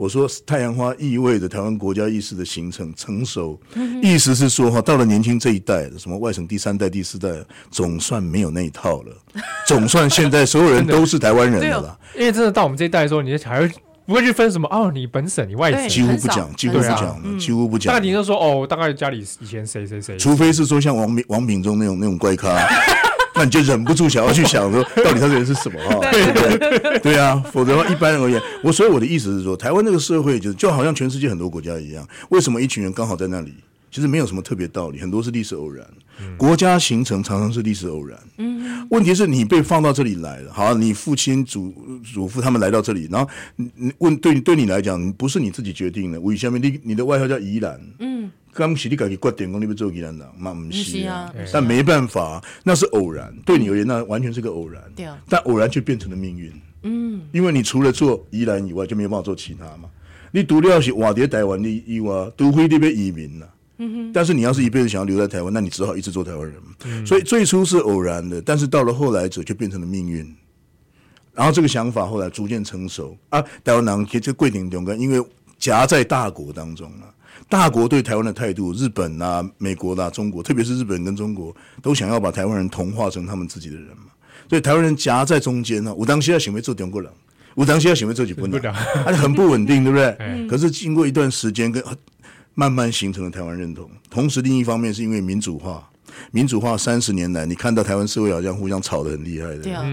[0.00, 3.60] 我说太阳花意味着台湾国家意识的形成成熟，
[4.02, 7.28] 意思是说哈，到了年轻这一代，什么外省第三代、第四代，
[7.70, 9.14] 总算没有那一套了，
[9.66, 11.98] 总算现在所有人都是台湾人了啦。
[12.16, 13.70] 因为真的到我们这一代的时候，你还会
[14.06, 14.90] 不会去分什么哦？
[14.90, 17.92] 你本省，你外省，几乎不讲，几乎不讲，几乎不讲。
[17.92, 22.48] 大概你就说哦，大概家里以前谁谁谁，除非是说像王王炳忠那种那种怪咖。
[23.40, 25.96] 那你就忍不住想要去想说，到底他这人是什么啊？
[26.12, 33.54] 对对对啊，否则的话，一般人而言，我所以我的意思是说，台湾这个社会就是就好像全世界很多国家一样，为什么一群人刚好在那里？
[33.90, 35.84] 其实没有什么特别道理，很多是历史偶然。
[36.36, 38.18] 国家形成常常是历史偶然。
[38.36, 41.74] 嗯，问题是你被放到这里来了，好，你父亲、祖
[42.04, 43.26] 祖父他们来到这里，然后
[43.56, 46.20] 你问对对你来讲，不是你自己决定的。
[46.20, 47.80] 我以下面你你的外号叫宜兰。
[48.00, 48.09] 嗯。
[48.52, 53.32] 刚是你自己决定，讲你要做宜兰人，嘛不是啊，但没办法，那是偶然。
[53.46, 54.82] 对你而言，那完全是个偶然。
[54.96, 56.52] 对啊，但偶然却变成了命运。
[56.82, 59.88] 嗯，因为你除了做宜兰以外，就没有办法做其他嘛。
[60.32, 63.54] 你独了是瓦蝶台湾的以外，独非那边移民了。
[63.78, 64.12] 嗯哼。
[64.12, 66.56] 但是你要是一辈子想要留在台湾，那你只好一直做台湾人。
[66.84, 67.06] 嗯。
[67.06, 70.26] 所以最初是偶然的，但是到了后来者就变成了命运。
[71.32, 75.24] 然后这个想法后来逐渐成熟啊，台湾人其实贵点勇敢，因为
[75.58, 77.14] 夹在大国当中了。
[77.48, 84.04] 大国对台湾的态度，日本啊、美国啦、啊、中国，特别是日本跟中国，都想要把台湾人同化成他们自己的人嘛。
[84.48, 87.10] 所以台湾人夹在中间呢，我当时要想为做中国人，
[87.54, 88.60] 我当时要想为做几不能，
[89.04, 90.16] 而 且很不稳定，对不对？
[90.20, 91.82] 嗯、可是经过一段时间，跟
[92.54, 93.88] 慢慢形成了台湾认同。
[94.10, 95.88] 同时，另一方面是因为民主化，
[96.32, 99.58] 民主化三十年来，你看到台湾社会好像互相吵得很厉害的。
[99.58, 99.84] 对啊，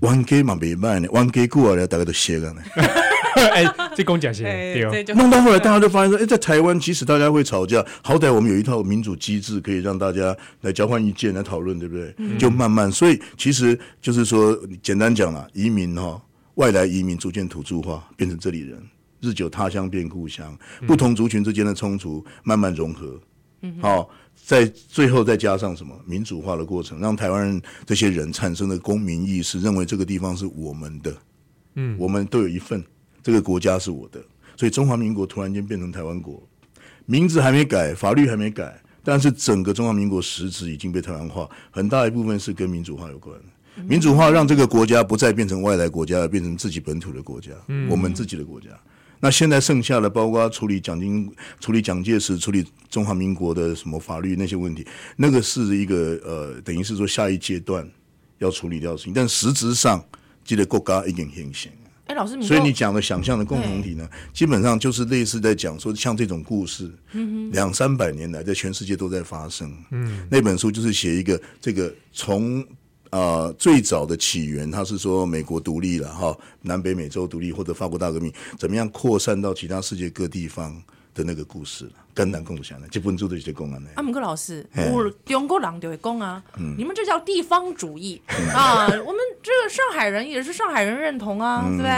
[0.00, 2.62] 弯 K 嘛没卖呢，弯 K 过来大家都歇了呢。
[3.50, 12.14] 哎，这公讲些对，弄到后来，大家就发现说，哎，在台湾，即使大家会吵架，好歹我们有一套民主机制，可以让大家来交换意见、来讨论，对不对？
[12.18, 16.20] 嗯、就慢慢，所以其实就是说，简单讲啦，移民哈，
[16.54, 18.82] 外来移民逐渐土著化，变成这里人，
[19.20, 23.20] 日久他乡变故乡，不同族群之间的冲突慢慢融合，
[23.80, 31.14] 好，在最后再加上什么民主化的过程，让台湾人这些人产生了公民意识，认为这个地方是我们的，
[31.76, 32.84] 嗯，我们都有一份，
[33.22, 34.20] 这个国家是我的，
[34.56, 36.42] 所以中华民国突然间变成台湾国，
[37.06, 43.36] 名字还没改，法律还没改，但是整个中华民国实质已经被台湾化，很大一部分是跟民主化有关。
[43.86, 48.68] 民主化让这个国家不再变成外来国家，而变成自己本土的国家，嗯、我们自己的国家。
[49.18, 54.84] 那现在剩下的，包括处理蒋经、处理蒋介石、处理中华民国的什么法律那些问题，
[55.16, 57.88] 那个是一个呃，等于是说下一阶段
[58.38, 59.12] 要处理掉的事情。
[59.14, 60.04] 但实质上，
[60.44, 61.72] 这个国家已经形成。
[62.06, 69.72] 哎，老师，所以你讲的想象的共同体呢，基本上就是类似在讲说，像这种故事，嗯哼，两三百年来在全世界都在发生。
[69.90, 72.64] 嗯，那本书就是写一个这个从。
[73.12, 81.92] 啊、呃，最早的起源，他是说美国独立了哈，南北美洲独立或者法国大革命，怎么样扩散到其他世界各地方的那个故事了。
[82.14, 83.88] 跟南共享的，这本书的一些公案呢。
[83.94, 86.42] 阿姆克老师，我中国人就会讲啊，
[86.76, 88.20] 你们这叫地方主义
[88.54, 88.86] 啊。
[88.86, 91.90] 我们这个上海人也是上海人认同啊，对不对？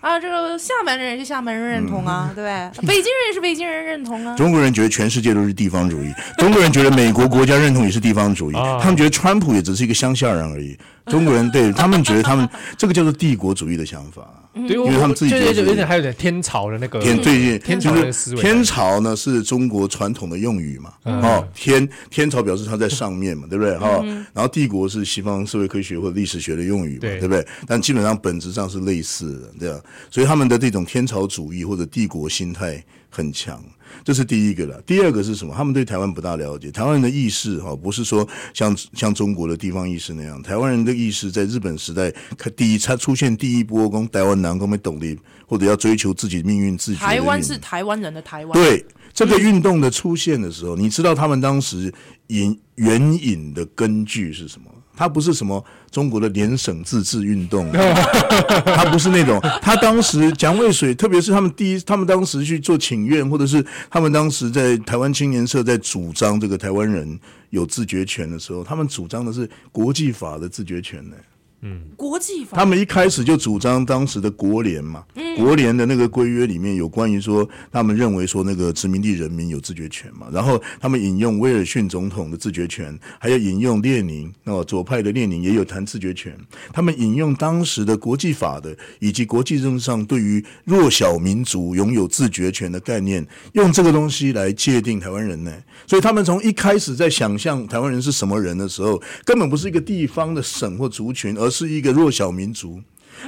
[0.00, 2.86] 啊，这个厦门人也是厦门人认同啊，对不对？
[2.86, 4.36] 北京人也是北京人认同啊。
[4.36, 10.76] 中国人觉得全世界都是地方主义，中国人觉得美国国家认同也是地方主义，他们觉得川普也只是一个乡下人而已。
[11.06, 14.22] 中国人对他们觉得他们 这个叫做帝国主义的想法，
[14.54, 19.72] 对，因为他们自己觉得有点还有点天朝的那个天对天朝的思维，天朝呢是中。
[19.72, 23.74] 国传统的用语嘛，哦，天天朝表示它在上面嘛，对不对？
[23.78, 27.46] 哈、嗯，然后帝国是西方社会科学或历史学的用语嘛，对，对不对？
[27.66, 33.64] 但基本上本质上是类似的，这样，所以他们的这种天朝主义或者帝国心态很强，
[34.04, 34.80] 这是第一个了。
[34.82, 35.54] 第二个是什么？
[35.56, 42.12] 他们对台湾不大了解，台湾人的意识哈，不是说像像中国的地方意识那样，台湾人的意识在日本时代，
[42.56, 46.98] 第一才出现第一波跟台湾南共没懂的，或者要追求自己命运自己。
[46.98, 48.84] 台湾是台湾人的台湾，对。
[49.14, 51.92] 这个运动的出现的时候，你知道他们当时
[52.28, 54.70] 引援引的根据是什么？
[54.94, 59.40] 他不是什么中国的联省自治运动， 他不是那种。
[59.60, 67.18] 他当时蒋渭水，特别是他们第一，他们当时去做请愿，或者是他们当时在台湾青年社在主张这个台湾人
[67.50, 71.16] 有自觉权的时候，他们主张的是国际法的自觉权呢。
[71.64, 86.36] 嗯，国际法，他们一开始就主张当时的国联嘛，嗯、国联的那个规约里面有关于说，他们认为说那个殖民地人民有自决权嘛，然后他们引用威尔逊总统的自决权，还有引用列宁，那左派的列宁也有谈自决权，
[86.72, 95.52] 他们引用当时的国际法的以及国际政治上对于弱小民族拥有自决权的概念，用这个东西来界定台湾人呢，
[95.86, 102.82] 所以他们从一开始在想象台湾人是什么人的时候，根本不是一个地方的省或族群，而是一个弱小民族，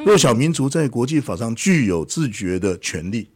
[0.05, 3.29] 弱小民族在国际法上具有自觉的权利，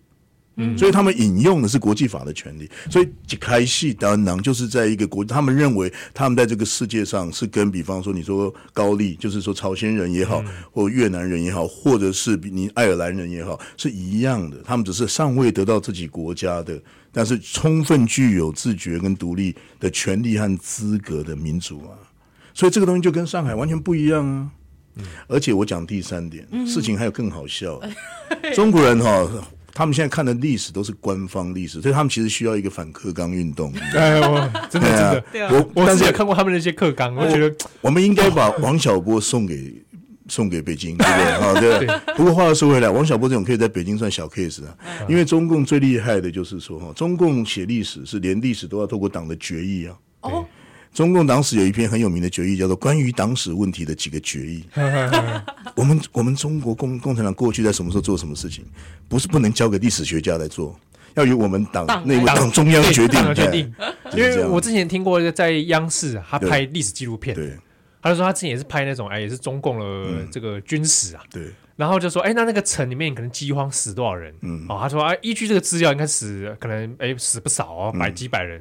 [0.57, 21.95] 嗯，所以他们引用的是国际法的权利，所以一开戏当然就是在一个国，他们认为他们在这个世界上是跟比方说你说高丽，就是说朝鲜人也好，或越南人也好，或者是比你爱尔兰人也好，是一样的，他们只是尚未得到自己国家的，但是充分具有自觉跟独立的权利和资格的民族啊，
[22.53, 24.51] 所以这个东西就跟上海完全不一样啊。
[25.27, 27.81] 而且我讲第三点，嗯、事情还有更好笑。
[28.55, 33.73] 中国人哈、哦，他们现在看的历史都是官方历史，所以他们其实需要一个反课纲运动。
[33.95, 39.75] 哎，我真的真的，啊、我但是也看过他们那些课纲，我觉得我们应该把王小波送给
[40.29, 41.87] 送给北京，对不对？
[41.87, 42.15] 啊，对。
[42.17, 44.77] 不过话又说回来，王小波这种可以在北京算小 case 啊，
[45.09, 49.97] 因为中共最厉害的就是说哈，中共写历史是连历史都要透过党的决议啊。
[50.23, 50.45] 哦。
[50.99, 54.65] 中共党史有一篇很有名的决议，叫做《关于党史问题的几个决议》。
[55.77, 58.65] 我们我们中国共共产党过去在什么时候做什么事情，
[59.09, 60.77] 不是不能交给历史学家来做，
[61.15, 63.73] 要由我们党内部党中央决定决定。
[64.13, 67.57] 因为我之前听过在央视他拍历史纪录片，对，
[68.03, 71.45] 他就说他之前也是拍那种哎，也是中共的这个军史啊，对，
[71.77, 74.35] 然后就说哎，那那个城里面可能饥荒死多少人？
[74.41, 78.61] 嗯，哦，他说啊，依据这个资料应该死可能哎死不少哦，百几百人。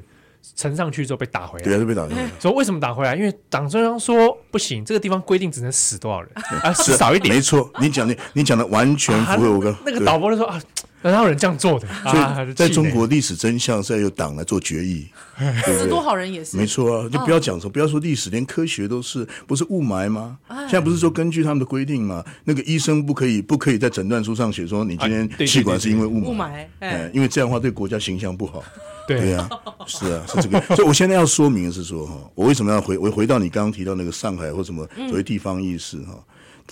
[0.56, 2.30] 呈上去之后被打回来，对啊，就被打回来。
[2.40, 3.14] 说为什么打回来？
[3.14, 6.30] 因为党中央说不行，这个地方规定只能死多少人
[6.62, 7.34] 啊，死少一点。
[7.34, 10.60] 没错，你讲的你讲的完全符合我跟那个导播就说啊，
[11.02, 11.86] 哪有人这样做的？
[12.04, 15.06] 所以在中国历史真相是要由党来做决议，
[15.64, 16.56] 死多少人也是。
[16.56, 20.38] 没错啊，就不要讲说，不要说历史，连科学都是不是雾霾吗？
[20.48, 22.24] 现在不是说根据他们的规定吗？
[22.44, 28.62] 那个医生不可以不可以在诊断书上写说你今天气管是因为雾霾，雾霾，哎，因为这样的话对国家形象不好。
[29.06, 30.60] 对呀、啊，是啊，是这个。
[30.76, 36.12] 所以我现在要说明的是说哈，我为什么要回我回到你刚刚提到那个上海或什么所谓地方意识哈？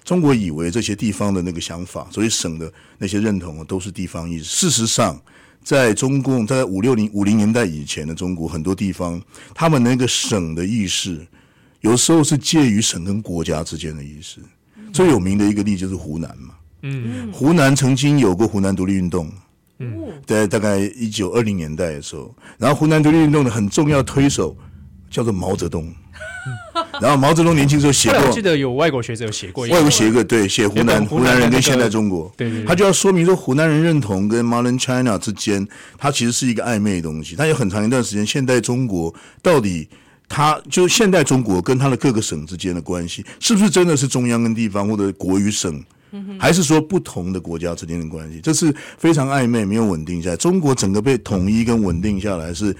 [0.06, 3.58] 中国以为这些地方的那个想法，所以省的那些认同。
[3.58, 4.44] 啊，都是地方意识。
[4.44, 5.20] 事实上，
[5.64, 9.20] 在中共在五六零五零年代以前的中国，很多地方
[9.52, 11.26] 他们那个省的意识，
[11.80, 14.38] 有时候是介于省跟国家之间的意识。
[14.92, 19.30] 最有名的一个例子就是湖南嘛，嗯，湖南曾经有过湖南独立运动，
[19.80, 19.92] 嗯，
[20.24, 24.56] 在大概一九二零年代的时候，然后湖南独立运动的很重要推手
[25.10, 25.92] 叫做毛泽东。
[27.00, 35.66] 然后毛泽东年轻时候写过，我记得有外国学者有写过，外国写一个对，写湖南湖南人跟现代中国，对对，他就要说明说湖南人认同跟 Modern China 之间，
[35.98, 37.34] 它其实是一个暧昧的东西。
[37.34, 39.88] 它有很长一段时间，现代中国到底
[40.28, 45.82] 它就是现代中国跟它的各个省之间的关系，是不是真的是中央跟地方，或者国与省，
[46.38, 48.40] 还是说不同的国家之间的关系？
[48.40, 50.36] 这是非常暧昧，没有稳定下来。
[50.36, 52.74] 中国整个被统一跟稳定下来是。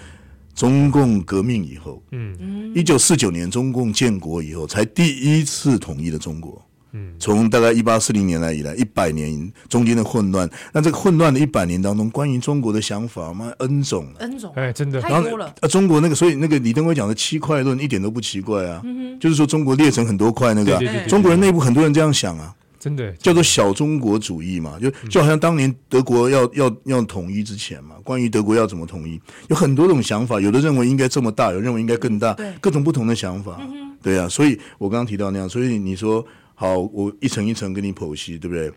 [0.56, 6.60] 中共革命以后，嗯，一九四九年中共建国以后，才第一次统一了中国。
[6.92, 14.98] 嗯，从大概一八四零年来以来，一百年中间的混乱，那这个混乱的一百年当中，关于中国的想法嘛，N 种，N 种，哎，真的。
[15.02, 15.52] 太多了。
[15.60, 22.54] 啊，中国那个，所以那个李登辉讲的七块论一点都不奇怪啊，嗯、就是说中国裂成很多块，那个、啊、对对对对，中国人内部很多人这样想啊。
[22.86, 23.10] 真的。
[23.14, 33.60] 叫做小中国主义嘛，就就好像当年德国要要要统一之前嘛，关于德国要怎么统一，有很多种想法，有的认为应该这么大，有认为应该更大，各种不同的想法，
[34.00, 38.72] 对啊，所以我刚刚提到那样，所以你说好，我一层一层跟你剖析，对不对？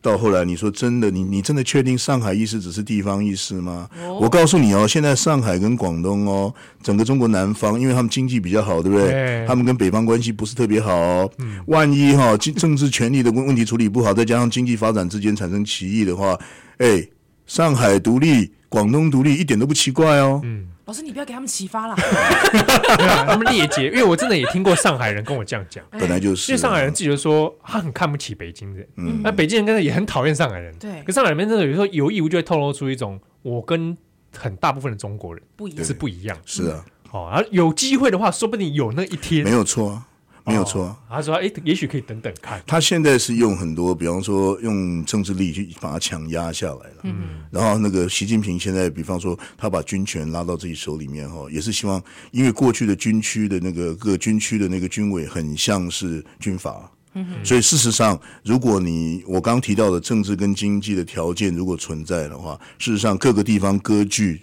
[0.00, 3.88] 到后来，你说真的，你你真的确定上海意识只是地方意识吗？
[4.00, 9.10] 哦、我告诉你哦，现在上海跟广东哦，整个中国南方，因为他们经济比较好，对不对？
[9.10, 11.30] 对他们跟北方关系不是特别好，哦。
[11.38, 16.38] 嗯、万一哈、哦， 政治权力的问问题处理不好，再加上经济发展之间产生歧义的话，
[16.78, 17.06] 哎，
[17.46, 20.40] 上海独立，广东独立，一点都不奇怪哦。
[20.44, 20.68] 嗯。
[20.86, 21.94] 老师，你不要给他们启发啦！
[23.26, 31.02] 他们裂解，因为我真的也听过上海人跟我这样讲，本来就是，因为上海人自己就说他很看不起北京人，嗯，那北京人跟着也很讨厌上海人，对。
[31.02, 33.96] 可上海人真的有时候有意无意就会透露出一种，我跟
[34.36, 36.84] 很大部分的中国人不一样，是不一样，是啊。
[37.08, 40.02] 好，而有机会的话，说不定有那一天，没有错。
[40.46, 46.96] 没有错，哦、他说：“哎，也许可以等等看。”他现在是用很多，比方说用政治力去把他强压下来了。
[47.04, 56.92] 嗯，然后那个习近平现在，比方说他把军权拉到自己手里面哈，也是希望，因为过去的军区的那个各军区的那个军委很像是军阀，
[57.42, 64.42] 所以事实上，如果你我刚提到的政治跟经济的条件如果存在的话，事实上各个地方割据。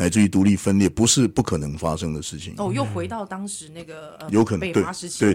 [0.00, 2.54] 乃至于独立分裂不是不可能发生的事情。
[2.56, 4.84] 哦，又回到当时那个呃，有可能对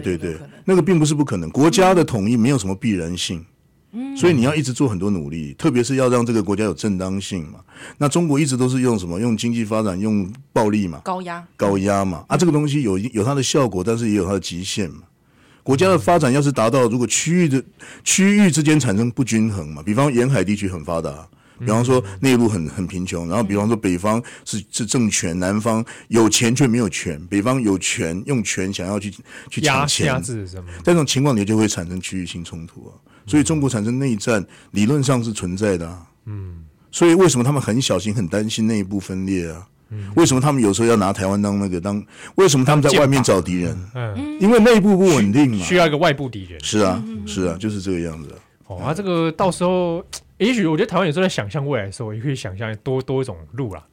[0.00, 1.50] 对对，那个并不是不可能。
[1.50, 3.44] 国家的统一没有什么必然性，
[3.92, 7.60] 嗯，所以你要一直做很多努力，特别是要让这个国家有正当性嘛。
[7.98, 9.20] 那中国一直都是用什么？
[9.20, 12.24] 用经济发展，用暴力嘛，高压，高压嘛。
[12.26, 15.02] 啊，这个东西有有它的效果，但是也有它的极限嘛。
[15.62, 17.62] 国家的发展要是达到，如果区域的
[18.02, 21.28] 区域之间产生不均衡嘛，比方沿海地区很发达。
[21.64, 29.10] 比方说内陆很很贫穷，然后比方说北方是是政权，南方有钱却没有权，北方有权用权想要去
[29.50, 30.70] 去抢钱，压制什么？
[30.82, 32.92] 这种情况你就会产生区域性冲突啊。
[33.26, 36.06] 所以中国产生内战理论上是存在的啊。
[36.26, 36.64] 嗯。
[36.90, 39.66] 所以为什么他们很小心、很担心内部分裂啊？
[39.90, 40.10] 嗯。
[40.16, 42.04] 为什么他们有时候要拿台湾当那个当？
[42.34, 43.76] 为什么他们在外面找敌人？
[43.94, 44.38] 嗯。
[44.40, 45.64] 因为内部不稳定嘛。
[45.64, 46.62] 需要一个外部敌人。
[46.62, 48.34] 是啊，是啊，就是这个样子。
[48.66, 50.04] 哦，啊，这个到时候。
[50.38, 53.86] 也许我觉得台湾有时候在想象未来的时候，也可以想象多多一种路啦。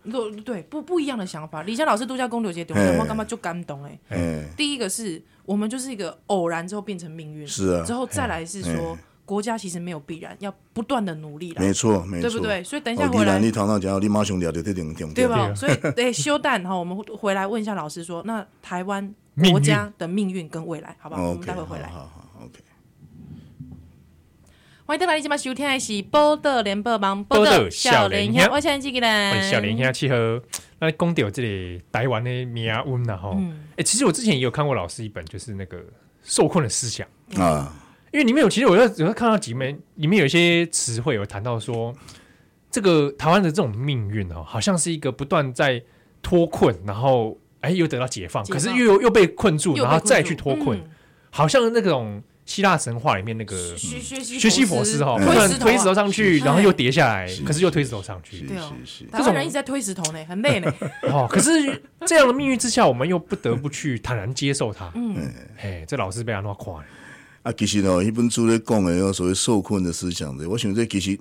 [0.44, 1.62] 对，不不一样的想法。
[1.64, 4.00] 李湘老师度假公留节点，我干嘛就感动哎。
[4.10, 7.86] 哎，第一个是我们就是一个偶然之后变成命运，是啊。
[7.86, 11.62] 之后再来是说国家其实没有必然，要不断的努力啦。
[11.62, 12.64] 没错，没错，对不对？
[12.64, 15.54] 所以等一下回来，你堂堂讲，你马兄弟就这点点，对吧？
[15.54, 19.14] 所以对，休蛋哈，我们回来问一下老师说，那台湾
[19.52, 21.30] 国家的命运跟未来，好不好？
[21.30, 21.92] 我们待会回来。
[24.92, 29.50] 欢迎大家今晚收听的是《报道联播网》，报道少年兄，我现在几个人？
[29.50, 30.44] 少年兄契合。
[30.80, 33.30] 那讲到这里台湾的命运了哈。
[33.30, 35.82] 哎、嗯欸，其实我之前也有看过老师一本，就是那个
[36.24, 37.74] 受困的思想啊。
[38.12, 41.96] 因为里面有，其实我有有看到几面，里面有一些词汇有谈到说，
[42.70, 45.82] 这个台湾的这种命运哦，好像是一个不断在
[46.22, 50.90] 脱困，然后哎又得到解放，解放可是又又被困住，然后再去脱困，嗯、
[51.30, 52.22] 好像那种。
[52.44, 58.40] 希腊神话里面那个薛西佛斯哈，不断推石头上去，然后又跌下来，可是又推石头上去。
[58.42, 58.74] 对哦，
[59.14, 60.74] 这种人一直在推石头呢，很累呢。
[61.12, 64.92] 哦，可是这样的命运之下，我们又不得不去坦然接受它。
[64.96, 65.16] 嗯，
[65.62, 66.84] 哎，这老师被他弄垮。
[67.44, 71.18] 啊，其实哦，一本书在讲的有所谓受困的思想的，我想这其实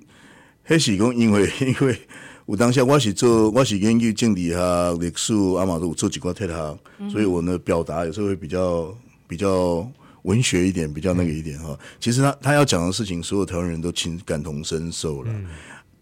[0.63, 1.97] 还是讲因为 因为
[2.45, 6.77] 我当下我是做我是研究政治哈历史，阿妈都做几块特哈，
[7.09, 8.93] 所以我呢表达有时候会比较
[9.27, 9.89] 比较。
[10.23, 11.69] 文学一点，比较那个一点哈。
[11.71, 15.31] 嗯、其实他他要讲的事情，所有台湾人都情感同身受了。
[15.33, 15.47] 嗯、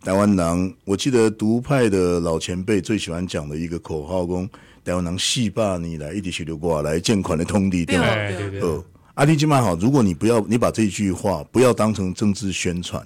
[0.01, 4.49] 台湾人，我记得独派的老前辈最喜欢讲的一个口号，讲
[4.84, 8.15] 台湾人戏霸你来一滴血流过来捐款的通敌，对吧？
[8.15, 8.61] 对对对。
[8.61, 8.84] 呃，
[9.15, 13.05] 阿弟今晚好，如果你不要你把这句话不要当成政治宣传，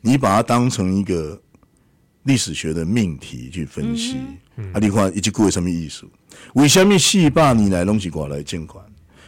[0.00, 1.40] 你把它当成一个
[2.24, 4.16] 历史学的命题去分析。
[4.56, 6.04] 嗯、阿弟话一句句为什么意思？
[6.54, 8.84] 为什么戏霸你来拢是过来捐款？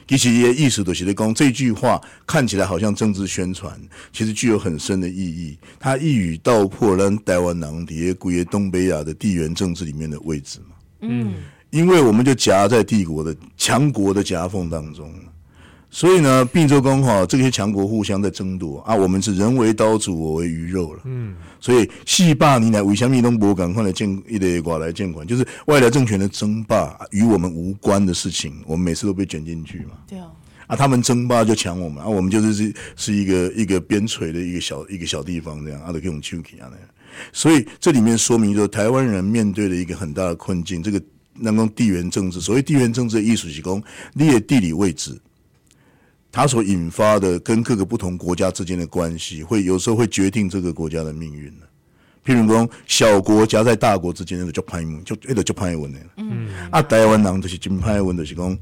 [0.06, 3.78] 其实也意思都是在讲这句话看起来好像政治宣传，
[4.12, 5.58] 其实具有很深的意义。
[5.80, 10.76] 他一语道破了台湾人在古越东北亚的地缘政治里面的位置嘛。
[11.00, 11.34] 嗯，
[11.70, 15.12] 因为我们就夹在帝国的强国的夹缝当中。
[15.96, 21.00] 所以呢，并州公哈，这些强国互相在争夺啊，我们是人为刀俎，我为鱼肉了。
[21.04, 29.92] 嗯，所以戏霸你来为什么东伯赶快来建一类寡来建管，就是外来政权的争霸与我们无关的事情，我们每次都被卷进去嘛。
[30.06, 30.26] 对啊，
[30.66, 36.86] 啊，他们争霸就抢我们，啊，我们就是是是一个一个边陲的一个小一个小地方这样，啊，都给我们抽起啊那样。
[37.32, 41.00] 所以这里面说明，就是台湾人面对的一个很大的困境，这个
[41.32, 43.82] 那种地缘政治，所谓地缘政治的艺术是讲
[44.12, 45.18] 你的地理位置。
[46.36, 51.50] 它所引发的跟各个不同国家之间的关系，会有时候会决定这个国家的命运。
[52.22, 55.98] 譬如讲，小国夹在大国之间，那个叫潘文，就那个叫潘文的。
[56.18, 58.58] 嗯，啊，台湾人就是金潘文的，是讲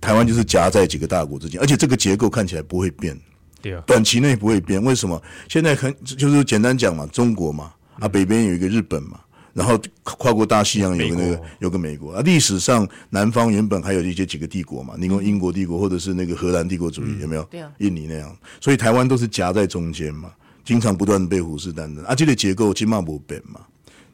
[0.00, 3.14] 台湾就是夹在几个大国之间，而且这个结构看起来不会变，
[3.60, 4.82] 对啊，短期内不会变。
[4.82, 5.22] 为什么？
[5.46, 9.20] 现在很就是简单讲嘛，中国嘛，啊，北边有一个日本嘛。
[9.58, 12.12] 然后跨过大西洋有个那个有个美国。
[12.12, 17.42] 啊，历史上南方原本还有一些几个帝国嘛，你说英国帝国或者是那个荷兰帝国主义有没有？
[17.50, 20.30] 对啊，印尼那样，所以台湾都是夹在中间嘛，
[20.64, 22.04] 经常不断被虎视眈眈。
[22.04, 23.60] 啊，这个结构起码不变嘛。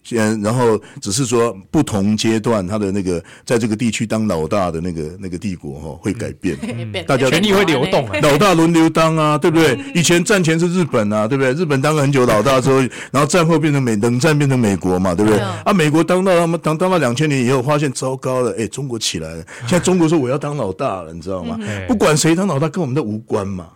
[0.04, 6.56] 先，然后只是说不同阶段，他的那个在这个地区当老大的那个那个帝国哈会改变，
[7.06, 9.76] 大家权力会流动，老大轮流当啊，对不对？
[9.94, 11.52] 以前战前是日本啊，对不对？
[11.54, 12.80] 日本当了很久老大之后，
[13.10, 15.40] 然后战后变成美，冷战变成美国嘛，对不对？
[15.40, 21.58] 啊，美国当到他们当当到两千年以后，发现糟糕了，哎，中国起来了，现在中国说我要当老大了，你知道吗？
[21.88, 23.68] 不管谁当老大，跟我们都无关嘛。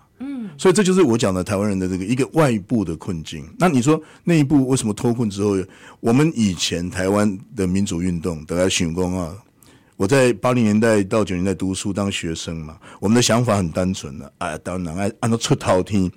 [0.59, 3.49] 所以这就是我讲的台湾人的这个一个外部的困境。
[3.59, 5.57] 那你说内部为什么脱困之后，
[6.01, 9.33] 我们以前台湾的民主运动，大家想讲啊，
[9.97, 16.11] 我在八零年代到九零年代读书当学生嘛，我们的想法很单纯的，啊，当然爱按照出头天，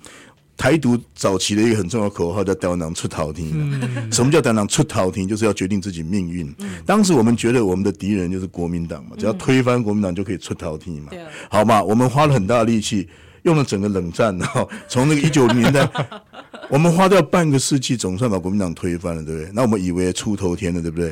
[0.56, 3.48] 台独早期的一个很重要口号叫台湾人出头天。
[3.52, 5.28] 嗯、什么叫台湾人出逃听？
[5.28, 6.52] 就是要决定自己命运。
[6.58, 11.10] 嗯、当时我们觉得我们的敌人就是国民党嘛，只要推翻国民党就可以出逃听嘛。
[11.12, 13.08] 嗯、好嘛，我们花了很大的力气。
[13.42, 15.88] 用了整个冷战，然后从那个一九年代，
[16.70, 19.50] 我们花掉半个世纪，总算把国民党推翻了，对不对？
[19.52, 21.10] 那我们以为出头天了，对不对？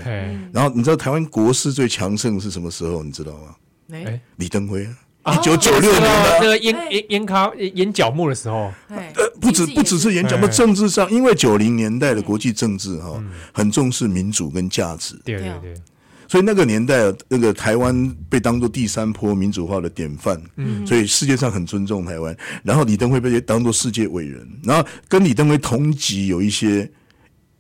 [0.53, 3.03] 然后你知道台湾国势最强盛是什么时候？
[3.03, 3.55] 你知道吗？
[3.93, 4.87] 哎，李登辉
[5.23, 8.99] 啊，一九九六年的那个演演演卡演角幕的时候，呃，
[9.41, 13.23] 不止不只是演角幕，政治上，因为九零年代的国际政治哈，
[13.53, 15.75] 很重视民主跟价值，对对对。
[16.31, 22.37] 所以那个年代，那个台湾被当做第三波民主化的典范，嗯，所以世界上很尊重台湾。
[22.63, 26.89] 然后李登辉被当做世界伟人，然后跟李登辉同级有一些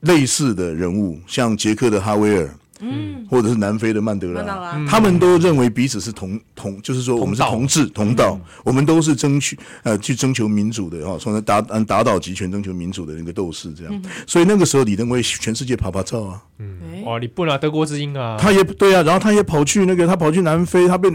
[0.02, 2.48] 类似的人物，像捷克的哈维尔。
[2.80, 13.92] 嗯，或者是南非的曼德拉，嗯、他们都认为彼此是同同，就是说我们是同志同道，嗯、我们都是争取呃去征求民主的哈，从来打打倒集权、征求民主的那个斗士这样。
[13.94, 21.10] 嗯、所以那个时候李登辉全世界拍拍照啊，嗯，哇，你不拿德国之音啊，他也对啊，然后他也跑去那个他跑去南非，他被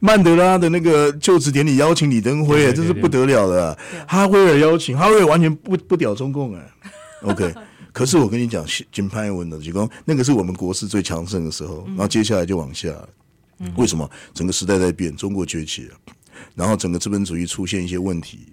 [0.00, 6.60] 曼德拉的那个就职典礼邀请李登辉，哎，这是不得了的，哈维尔邀请，哈维尔完全不不屌中共哎
[7.22, 7.52] ，OK。
[7.92, 12.88] 可是我跟你讲，金潘文的就讲那个是我们国势最强盛的时候，然后接下来就往下。
[13.76, 14.10] 为什么？
[14.32, 15.96] 整个时代在变，中国崛起了，
[16.54, 18.46] 然后整个资本主义出现一些问题。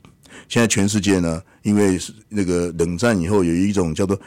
[0.49, 4.19] 现在全世界呢，因为那个冷战以后有一种叫做。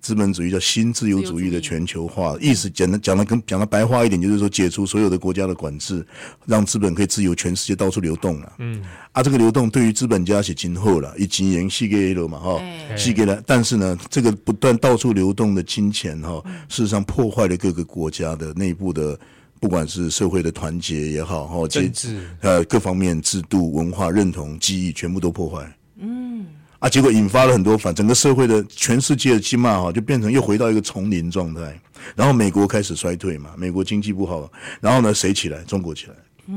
[0.00, 6.04] 资本主义叫新自由主义的全球化，意思简单讲的跟讲的白话一点，就是说解除所有的国家的管制，
[6.46, 8.52] 让资本可以自由全世界到处流动了。
[8.58, 8.82] 嗯，
[9.12, 12.62] 啊，这个流动对于资本家是今后了，以金元系给了嘛哈，
[12.96, 13.42] 系给了。
[13.46, 19.18] 但是呢，这个不断到处流动的金钱哈，事实上破坏了各个国家的内部的，
[19.60, 25.76] 不管是社会的团结也好哈，政治呃各方面制度、文化认同、记忆，全部都破坏。
[25.98, 26.46] 嗯。
[26.80, 31.78] 啊，结果引发了很多反，整个社会的全世界的经脉哈，就变成又回到一个丛林状态。
[32.16, 34.50] 然后美国开始衰退嘛，美国经济不好。
[34.80, 35.62] 然后呢，谁起来？
[35.64, 36.14] 中国起来。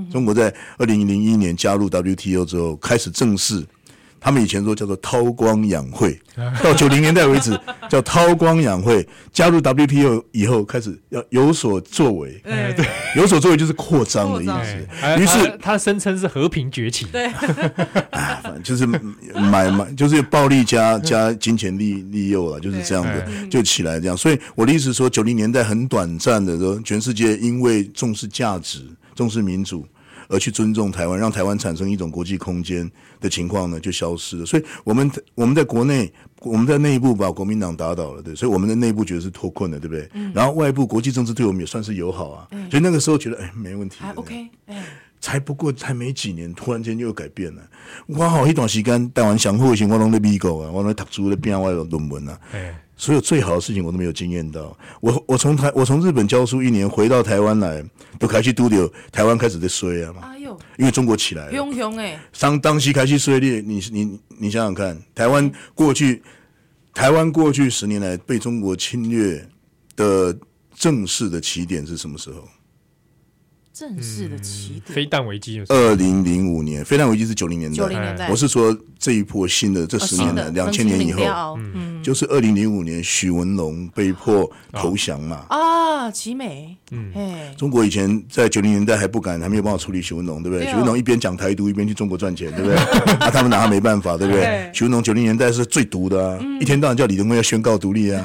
[0.10, 3.64] 中国在二零零一年加入 WTO 之后，开始正式
[4.24, 6.18] 他们以前说叫做韬光养晦，
[6.64, 7.60] 到九零年代为止
[7.90, 9.06] 叫韬光养晦。
[9.34, 12.86] 加入 WTO 以后，开始要有所作为，对，
[13.18, 15.22] 有所作为就是扩张的意思。
[15.22, 17.26] 于是他声称是和平崛起，对，
[18.12, 24.16] 啊，反正就是买买，就是暴力加加金钱利利诱了，就是这样的，就起来这样。
[24.16, 28.80] 所以我的意思是说，九零年代很短暂的说，全世界因为重视价值、
[29.14, 29.86] 重视民主。
[30.28, 34.46] 而去尊重台湾，让台湾产生一种国际空间的情况呢，就消失了。
[34.46, 36.12] 所以我们我们在国内，
[36.42, 40.10] 我们在内部把国民党打倒了，对，所以我们的内部觉得是脱困了，对不对？
[40.14, 44.84] 嗯、然后外部国际政治对我们也算是友好啊，嗯、所以那个时候觉得哎没问题，还 OK，哎，
[45.20, 47.62] 才不过才没几年，突然间又改变了。
[48.08, 52.40] 我好一段时间台湾想复兴，我拢在美国啊，我拢读书在编外的论文啊。
[53.04, 54.78] 哎所有最好的事情我都没有经验到。
[55.02, 57.84] 我我从台我从日本教书一年回到台湾来，
[58.18, 60.22] 都开始拄着台湾开始在衰啊嘛。
[60.24, 61.52] 哎呦，因为中国起来了。
[61.52, 62.18] 熊熊哎。
[62.40, 66.24] 当当时开始衰裂，你你你想想看，台湾过去
[66.94, 69.46] 台湾过去十年来被中国侵略
[69.98, 70.34] 的
[70.74, 72.48] 正式的起点是什么时候？
[73.74, 77.76] 正式的起点，飞弹危机二零零五年，飞弹危机是九零年代。
[77.76, 85.48] 九零年代，我是说这一波新的这十年的两千年以后，嗯，就是二零零五年许文龙被迫投降嘛。
[85.50, 87.12] 啊，奇美，嗯，
[87.58, 90.68] 中国以前在九零年代还不敢，还没有办法处理许文龙，对不对？
[90.68, 92.76] 许文龙一边讲台独，一边去中国赚钱，对不对？
[93.20, 94.70] 那 他们拿他没办法，对不对？
[94.72, 98.22] 许文龙九零年代是最毒的，一天到晚叫李登辉要宣告独立啊，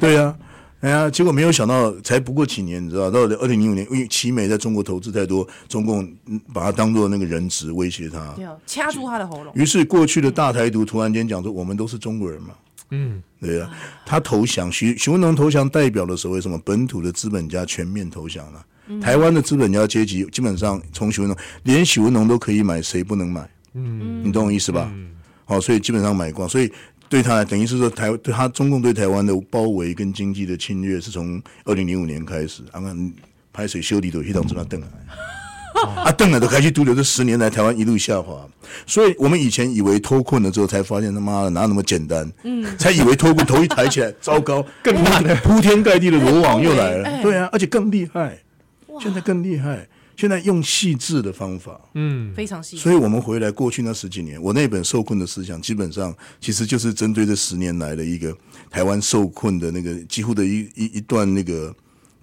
[0.00, 0.34] 对呀。
[0.80, 3.10] 哎呀，结果没有想到，才不过几年，你知道？
[3.10, 6.08] 到二零零五年，因为奇美在中国投资太多，中共
[6.54, 8.32] 把他当做那个人质威胁他，
[8.64, 9.52] 掐住他的喉咙。
[9.56, 12.50] 于是过去的大台独突然间讲说，我们都是中国人嘛。
[12.92, 13.74] 嗯，对呀、啊。
[14.06, 18.64] 他投降，许许文龙投降代表了所谓什么本土的资本家全面投降了。
[18.86, 23.50] 嗯、台湾的资本家阶级基本上从许文龙，连许文龙都可以买，谁不能买？
[23.74, 24.88] 嗯，你懂我意思吧？
[24.94, 25.10] 嗯。
[25.44, 26.70] 好，所以基本上买光，所以。
[27.08, 32.82] 对他等于是说台对他中共对台湾的包围跟经济的侵略是从二零零五年开始，啊，
[33.52, 34.86] 排水修理都一道从那瞪来，
[36.04, 38.46] 啊，瞪来都开始独留，这十年来台湾一路下滑，
[38.86, 48.38] 所以我们以前以为脱困了之后，才发现他妈的哪有那么简单，嗯，才以为脱困头一抬起来，糟糕，更大的 铺天盖地的罗网又来了，对啊，而且更厉害，
[49.00, 49.88] 现在更厉害。
[50.18, 52.76] 现在用细致的方法，嗯，非常细。
[52.76, 58.36] 所以，我们回来过去那十几年，我那本受困的思想，基本上其实就是针对这十年来的一个
[58.68, 61.72] 台湾受困的那个几乎的一一一段那个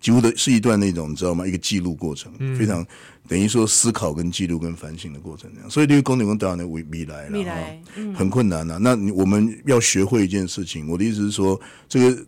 [0.02, 1.48] 几乎的是一段那种你知道吗？
[1.48, 2.86] 一个记录过程，嗯、非常
[3.30, 5.70] 等于说思考跟记录跟反省的过程这样。
[5.70, 7.82] 所以，这个功能跟导演的未未来了，未来
[8.14, 8.78] 很困难啊。
[8.78, 12.26] 那我们要学会一件事情，我的意思是说，这个。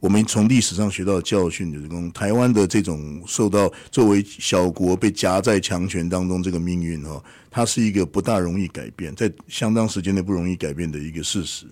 [0.00, 11.66] 我们从历史上学到的教训，就是说，台湾的这种受到作为小国被夹在强权当中这个命运哈，它是一个不大容易改变，在相当时间内不容易改变的一个事实。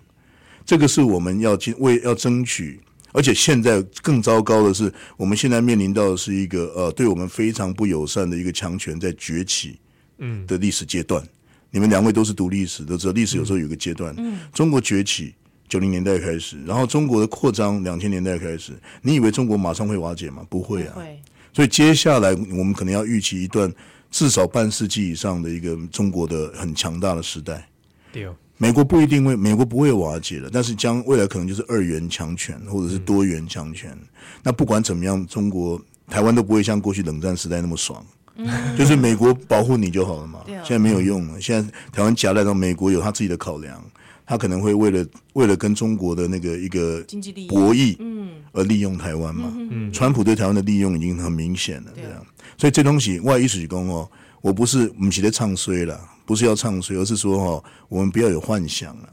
[0.64, 2.81] 这个是我们要为要争取，
[3.12, 9.79] 而且现在更糟糕的是，我们现在面临到的是一个呃，对我们非常不友善的一个强权在崛起，
[10.18, 11.24] 嗯的历史阶段。
[11.70, 15.33] 你们两位都是读历史，都知道历史有时候有个阶段，嗯，中国崛起。
[15.69, 18.73] 九零年代开始，然后中国的扩张，两千年代开始。
[19.03, 20.45] 你以为中国马上会瓦解吗？
[20.49, 20.95] 不会啊。
[20.97, 21.21] 会。
[21.53, 23.73] 所以接下来我们可能要预期一段
[24.11, 27.67] 至少半世纪以上的一个中国的很强大的时代。
[28.12, 28.35] 对哦。
[28.59, 33.91] 美国不一定会，美国不会瓦解了，但是将未来可能就是二元强权或者是多元强权。
[33.93, 34.09] 嗯、
[34.43, 38.03] 那不管怎么样，中国台湾都不会像过去冷战时代那么爽。
[38.37, 38.49] 嗯。
[38.77, 40.41] 就是美国保护你就好了嘛。
[40.47, 43.85] 现在没有用了，现在台湾夹带到美国有他自己的考量。
[44.27, 47.49] 他可能会为了为了跟中国的那个一个经济利益。
[47.49, 52.27] 博弈，嗯，而利用台湾嘛，嗯，川普对台湾的利用已经很明显了，这样，
[52.59, 54.11] 所以这东西外一水工哦，
[54.41, 59.09] 我不是我们是在唱衰了，不是要唱衰，而是说哦，我们不要有幻想了。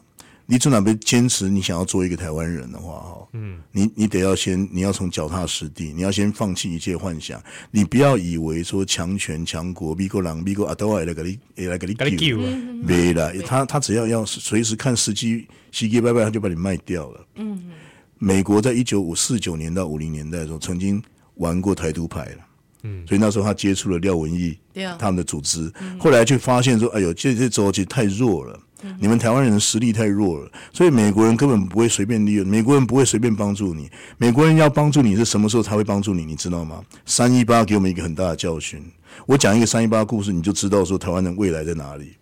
[0.46, 7.42] 你至少别坚持你想要做一个台湾人的话，哈，嗯，你你得要先，你要从脚踏实地，你要先放弃一切幻想，
[7.72, 11.24] 你不要以为说强权强国，美国人美国阿多来给
[11.56, 12.38] 你来给你救，
[12.84, 17.26] 没了，他他只要要随时看时机，时机拜拜，他就把你卖掉了。
[17.36, 17.72] 嗯，
[18.20, 21.02] 美国在一九五四九年到五零年代的时候，曾经
[21.36, 22.46] 玩过台独牌了，
[22.84, 28.60] 嗯，所以那时候他接触了廖文毅，对啊，他们的组织，后来就发现说，哎呦，这这州其实太弱了。
[29.00, 33.90] 你们台湾人的实力太弱了，所以美国人根本不会随便利用，美国人不会随便帮助你。
[34.18, 36.26] 美国人要帮助你是什么时候才会帮助你？
[36.26, 36.84] 你知道吗？
[37.06, 38.84] 三一八给我们一个很大的教训。
[39.26, 42.14] 我讲一个三一八故事，你就知道说台湾人未来在哪里。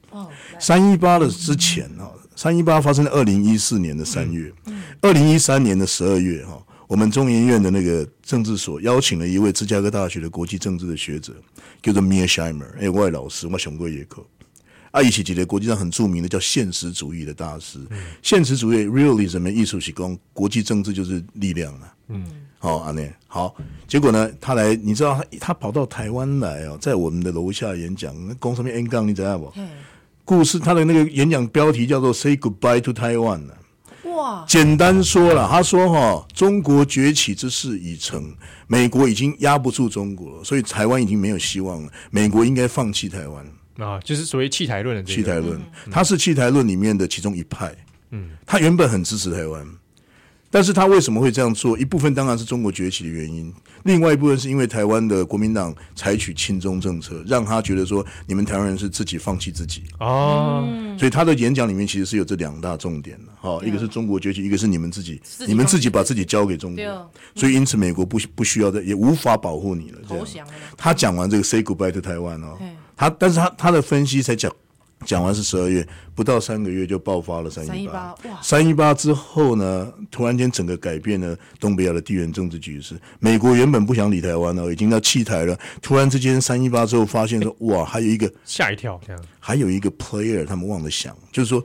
[0.60, 4.54] 三一八的之前哈，三一八发生在二零一四年的三月，
[5.02, 6.62] 二零一三年的十二月哈，
[6.92, 11.34] 我们中研院的那个政治所邀请了一位芝加哥大学的国际政治的学者，
[11.82, 14.22] 叫做 Mearsheimer，哎，我的老师，我熊过一课。
[14.92, 17.80] 啊，一起几个国际上很著名的叫现实主义的大师。
[17.92, 21.94] 嗯、现实主义 realism 的艺术是讲国际政治就是力量了。
[22.10, 22.26] 嗯，
[22.60, 23.56] 好阿内好，
[23.88, 29.50] 结果呢，他来，你知道他他跑到台湾来哦，在我们的楼下演讲，那讲什么 N 杠你知道不？
[29.56, 29.70] 嗯、
[30.26, 33.48] 故事他的那个演讲标题叫做 Say Goodbye to Taiwan
[34.16, 38.34] 哇，简单说了，他说哈，中国崛起之势已成，
[38.68, 43.46] 美国已经压不住中国了，所以台湾已经没有希望了，美国应该放弃台湾。
[43.78, 45.60] 啊，就是所谓弃台论的这个，弃台论，
[45.90, 47.74] 他是弃台论里面的其中一派。
[48.12, 49.66] 嗯，他原本很支持台湾。
[50.52, 51.80] 但是他为什么会这样做？
[51.80, 53.52] 一部分当然是中国崛起的原因，
[53.84, 60.68] 另外一部分是因为台湾的国民党采取亲中政策，让他觉得说你们台湾人是自己放弃自己哦。
[61.00, 70.00] 所以他的演讲里面其实是有这两大重点的，哈，一个是中国崛起，一个是你们自己，你们自己把自己交给中国，所以因此美国不不需要再也无法保护你了。
[70.08, 70.46] 这样，
[70.76, 72.58] 他讲完这个 say goodbye to 台湾哦，
[72.98, 74.52] 他但是他他的分析才讲。
[75.06, 78.16] 讲完是十二月，不到三个月就爆发了三一八。
[78.42, 83.00] 三一八之后呢，突然间整个改变了东北亚的地缘政治局势。
[83.20, 85.58] 美国原本不想理台湾了，已经要弃台了。
[85.82, 91.64] 突然之间三一八之后，发现说哇，还有一个吓一跳，这样还有一个 player，他们忘了想，就是说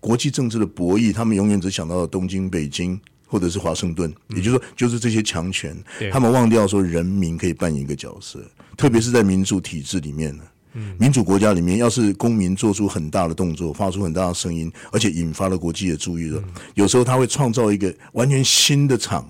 [0.00, 8.40] 国际政治的博弈，他们永远只想到了东京、北京或者是华盛顿，嗯、也就是说，就是这些强权，对他们忘掉说人民可以扮演一个角色，
[8.76, 10.42] 特别是在民主体制里面呢。
[10.98, 19.28] 民主国家里面，要是公民做出很大的动作，发出很大的声音，而且引发了国际的注意了，嗯、有时候他会创造一个完全新的场。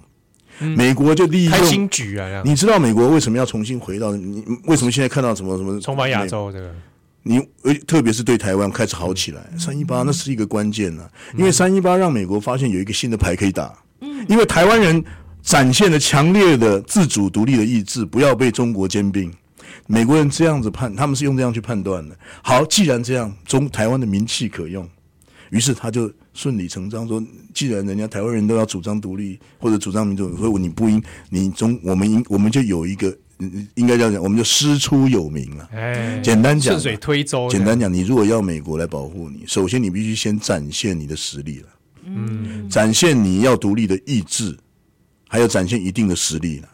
[0.60, 2.42] 嗯、美国就利用开新局啊！
[2.44, 4.14] 你知道美国为什么要重新回到？
[4.14, 6.72] 你为什么现在看到什么什么重返亚洲这个？
[7.22, 7.40] 你
[7.86, 13.72] 特别是对台湾开始好起来，三一八那是一个关键呢、啊，因为三一八让美国发现有一个新的牌可以打。
[14.00, 15.02] 嗯，因为台湾人
[15.42, 19.32] 展现了强烈的自主独立的意志，不要被中国兼并。
[19.92, 22.16] 美国人这样子判，他们是用这样去判断的。
[22.42, 24.88] 好，既然这样，中台湾的名气可用，
[25.50, 27.22] 于是他就顺理成章说：
[27.52, 33.14] 既然人家台湾人都要主张独立或者主张民主，所以你不应你中我们应我们就有一个
[33.74, 35.68] 应该这样讲，我们就师出有名了。
[35.74, 37.50] 哎，简单讲，顺水推舟。
[37.50, 41.68] 简单讲，你如果要美国来保护你，首先你必须先展现你的实力了。
[42.06, 44.56] 嗯，展现你要独立的意志，
[45.28, 46.68] 还有展现一定的实力了。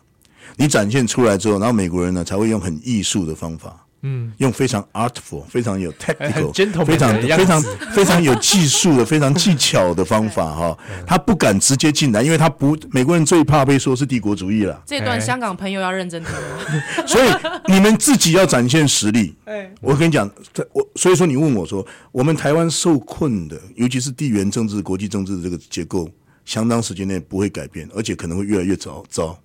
[0.59, 6.53] 你展现出来之后，然后美国人呢才会用很艺术的方法，嗯，用非常 artful、非常有 technical、
[6.85, 10.79] 非常非常非常有技术的、非常技巧的方法哈。
[11.07, 14.83] 他不敢直接进来，因为他不美国人最怕被说是帝国主义了。
[14.85, 16.33] 这段香港朋友要认真听。
[17.07, 17.29] 所以
[17.73, 19.37] 你们自己要展现实力。
[19.81, 20.29] 我跟你讲，
[20.73, 26.11] 我所以说你问我说，我们台湾受困的，尤其是地缘政治、国际政治的这个结构，
[26.45, 29.39] 相当时间内不会改变，而且可能会越来越糟糟。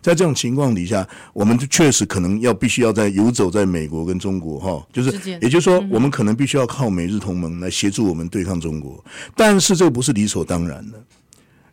[0.00, 9.04] 在这种情况底下，我们就确实可能要必须要在游走在美国跟中国哈，就是也就是说，我们可能必须要靠美日同盟来协助我们对抗中国。
[9.36, 11.02] 但是这个不是理所当然的。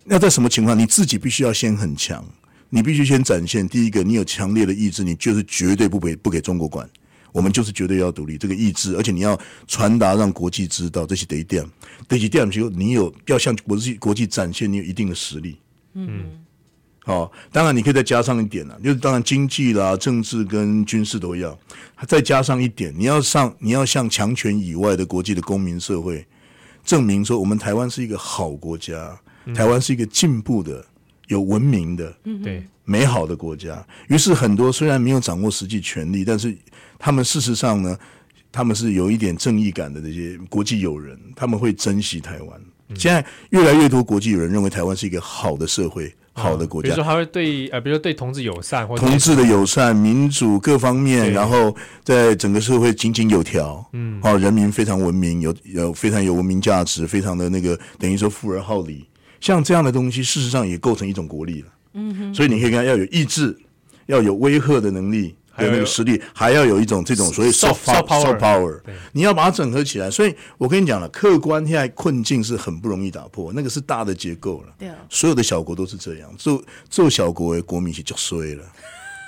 [0.03, 0.77] 那在什么情况？
[0.77, 2.23] 你自己必须要先很强，
[2.69, 6.87] 你必须先展现第一个，你有强烈的意志，你就是绝对不给不给中国管，
[7.31, 11.65] 我们就是绝对要独立这个意志，而且你要传达让国际知道这是第一点，
[12.07, 15.57] 第一点就你有要向国际国际展现你有一定的实力，
[15.93, 16.44] 嗯。
[17.05, 21.55] 哦，当然你可以再加上一点了，就是当然经济啦、政治跟军事都要，
[22.07, 26.25] 再加上一点，你要上，你要向强权以外的国际的公民社会
[26.83, 29.15] 证明说，我们台湾是一个好国家，
[29.53, 30.83] 台湾是一个进步的、
[31.27, 32.11] 有文明的、
[32.43, 33.85] 对美好的国家。
[34.07, 36.57] 于是很多虽然没有掌握实际权力，但是
[36.97, 37.95] 他们事实上呢，
[38.51, 42.61] 他们是有一点正义感的那些国际友人，他们会珍惜台湾。
[42.95, 46.11] 现在越来越多国际友人认为台湾是一个好的社会。
[46.37, 59.05] 好的国家，比如说他会对呃，比如说对同志友善，或同志的友善、民主各方面，然后在整个社会井井有条，嗯，好，人民非常文明，有有非常有文明价值，非常的那个等于说富而好礼，
[59.39, 63.57] 像这样的东西，事实上也构成一种国力了，嗯哼，所以你可以看要有意志，
[64.07, 65.33] 要有威吓的能力。
[65.59, 68.79] 有那个实力，还要有一种这种所谓 soft soft power，, power
[69.13, 70.09] 你要把它整合起来。
[70.11, 74.73] 所以我跟你讲了，客观现在困境是很不容易打破，那个是大的结构了。
[74.77, 78.63] 对，所有的小国都是这样，做做小国的国民是就衰了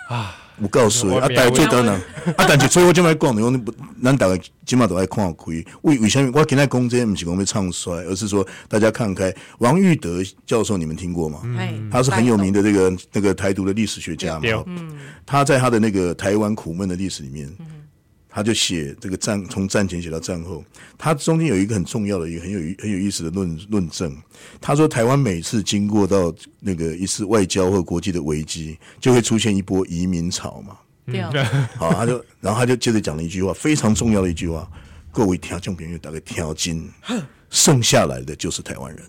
[0.10, 0.44] 啊。
[0.60, 1.96] 我告诉你，啊，大家最当然，
[2.36, 5.52] 啊，但是所以我即摆讲，你讲不，咱大家即码都爱看开。
[5.84, 9.34] 为为什么我今天讲这些不是讲要唱衰，而是说大家看开。
[9.60, 11.42] 王玉德教授，你们听过吗？
[11.44, 14.64] 嗯，他是很有名的这个那个台独的历史学家嘛。
[14.66, 17.50] 嗯，他在他的那个台湾苦闷的历史里面。
[18.38, 20.64] 他就写这个战，从战前写到战后，
[20.96, 24.16] 他中间有一个很重要的一个很有很有意思的论论证。
[24.62, 30.78] 他说，台湾每次经过到那个一次外交或国际的危机，就会出现一波移民潮嘛。
[31.08, 31.68] 对、嗯。
[31.80, 34.70] 好，他就然后他就接着讲了一句话，非常重要的一句话：
[35.12, 36.88] 各位听众朋友，大概挑金，
[37.50, 39.04] 剩下来的就是台湾人。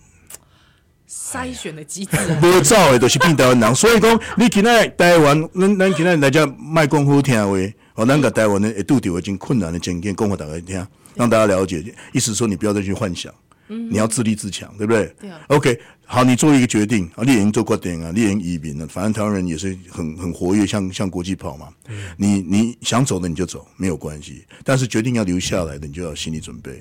[1.06, 3.74] 筛选的机制， 无造的都是变台湾人。
[3.74, 7.56] 所以讲，你今仔台湾，咱咱今仔来家卖讲好听话，
[7.98, 10.86] 哦，咱个台湾呢，会拄到一件困难的境界，讲给大家听，
[11.16, 11.82] 让大家了解。
[12.12, 13.34] 意思说，你不要再去幻想。
[13.70, 15.12] 嗯你要自立自强，对不对？
[15.20, 15.40] 对啊。
[15.48, 18.86] OK，好，你做一个决定啊，你已经做决定啊，你已经移民了。
[18.86, 21.68] 反正台湾人也是很很活跃，向向国际跑嘛。
[21.88, 24.46] 嗯、你你想走的你就走，没有关系。
[24.62, 26.80] 但是决定要留下来的，你就要心理准备。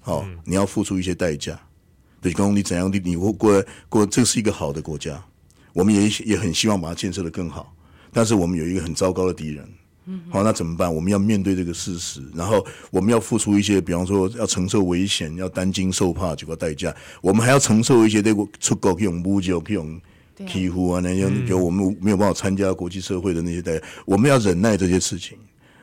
[0.00, 1.58] 好，嗯、你要付出一些代价。
[2.20, 5.24] 对，公你怎样的，你会过过，这是一个好的国家，
[5.72, 7.72] 我们也也很希望把它建设的更好。
[8.12, 9.66] 但是我们有一个很糟糕的敌人。
[10.08, 10.94] 嗯，好，那怎么办？
[10.94, 16.94] 我们要面对这个事实，然后我们要付出一些，比方说要承受危险，要担惊受怕这个代价。
[17.20, 20.00] 我们还要承受一些这个出国这种侮辱、这种
[20.46, 23.84] 欺负啊，那样就我们没有办法参加国际社会的那些代价。
[24.04, 25.36] 我们要忍耐这些事情，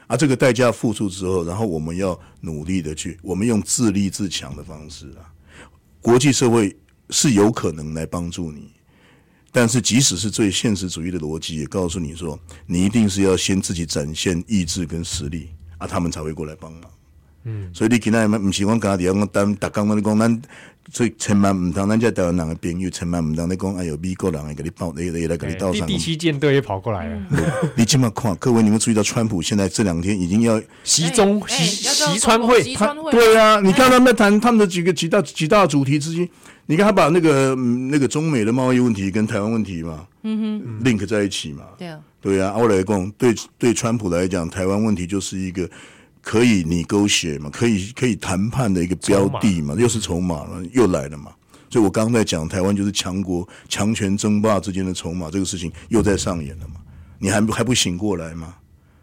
[0.07, 5.27] 啊，这个代价付出之后，然后我们要努力的去，我们用自立自强的方式啊，
[6.01, 6.73] 国际社会
[7.09, 8.71] 是有可能来帮助你。
[9.55, 16.81] 但是，即使是最现实主义的逻辑，也告诉你说，你一定是要先自己展现意志跟实力啊，他们才会过来帮忙。
[17.43, 20.41] 嗯，所以你今天不是讲家己讲单打刚刚你讲咱，
[20.91, 25.85] 所以千万唔当咱这台湾人的朋友，千万唔当你讲，哎呦，美国人会给你报，来来来给你倒上。
[25.85, 27.21] 第七舰队也跑过来了。
[27.75, 32.63] 你这么看，各位你们注意到，川普现在这两天已经要习中习习川会，
[33.11, 36.27] 对啊，你看他们谈他们的几个几大几大主题之一。
[36.65, 45.69] 你看他把那个那个中美的贸易问题跟台湾问题嘛，嗯哼，link 在一起嘛，对啊，对啊，我来讲，对对，川普来讲，台湾问题就是一个
[46.21, 51.31] 可以 negotiate 嘛，可以可以谈判的一个标的嘛，又是筹码了，又来了嘛。
[51.69, 56.75] 所以我刚刚在讲台湾就是强国强权争霸之间的筹码，这个事情又在上演了嘛。
[57.19, 58.55] 你还还不醒过来吗？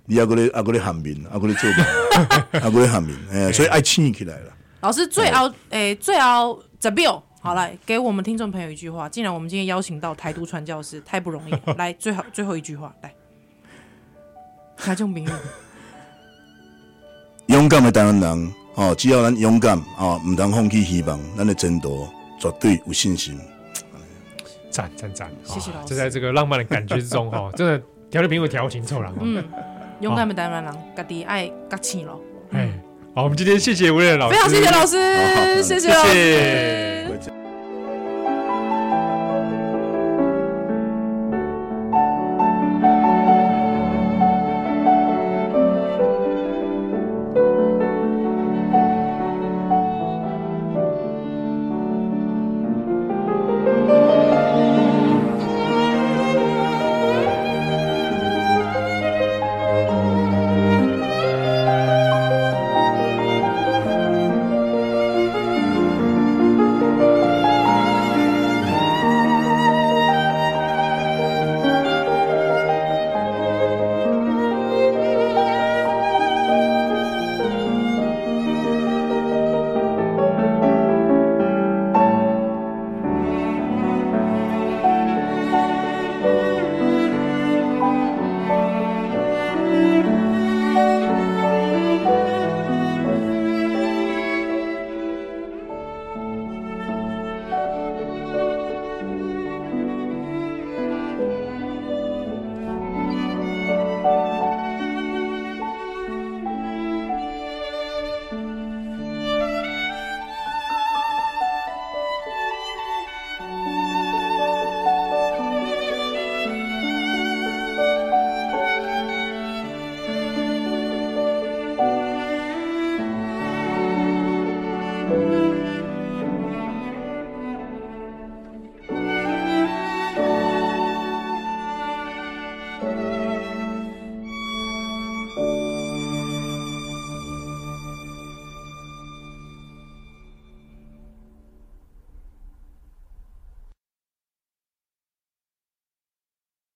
[0.06, 4.52] 你要过来阿过来喊名，阿过来做吧，阿过来喊名，哎，所以爱气起来了。
[4.80, 7.22] 老师最后诶，最后十秒。
[7.42, 9.08] 好，来给我们听众朋友一句话。
[9.08, 11.54] 既然我们今天邀请到台独传教士，太不容易。
[11.78, 13.14] 来，最好最后一句话，来，
[14.76, 15.32] 台中朋友，
[17.48, 22.06] 勇敢的台湾人，哦，只要咱勇敢，哦，唔当放弃希望，咱的前途
[22.38, 23.40] 绝对有信心。
[24.70, 25.30] 赞赞赞！
[25.42, 25.88] 谢谢老师。
[25.88, 29.10] 就在这个浪漫的感觉之中， 哈，真的调的朋友调情臭了。
[29.18, 29.42] 嗯，
[30.00, 32.20] 勇敢的台湾人，家己爱家亲咯。
[32.52, 32.70] 哎，
[33.14, 36.99] 好，我们今天谢谢吴仑老师，非常谢谢老师，谢谢老师。
[37.10, 37.39] হয়েছে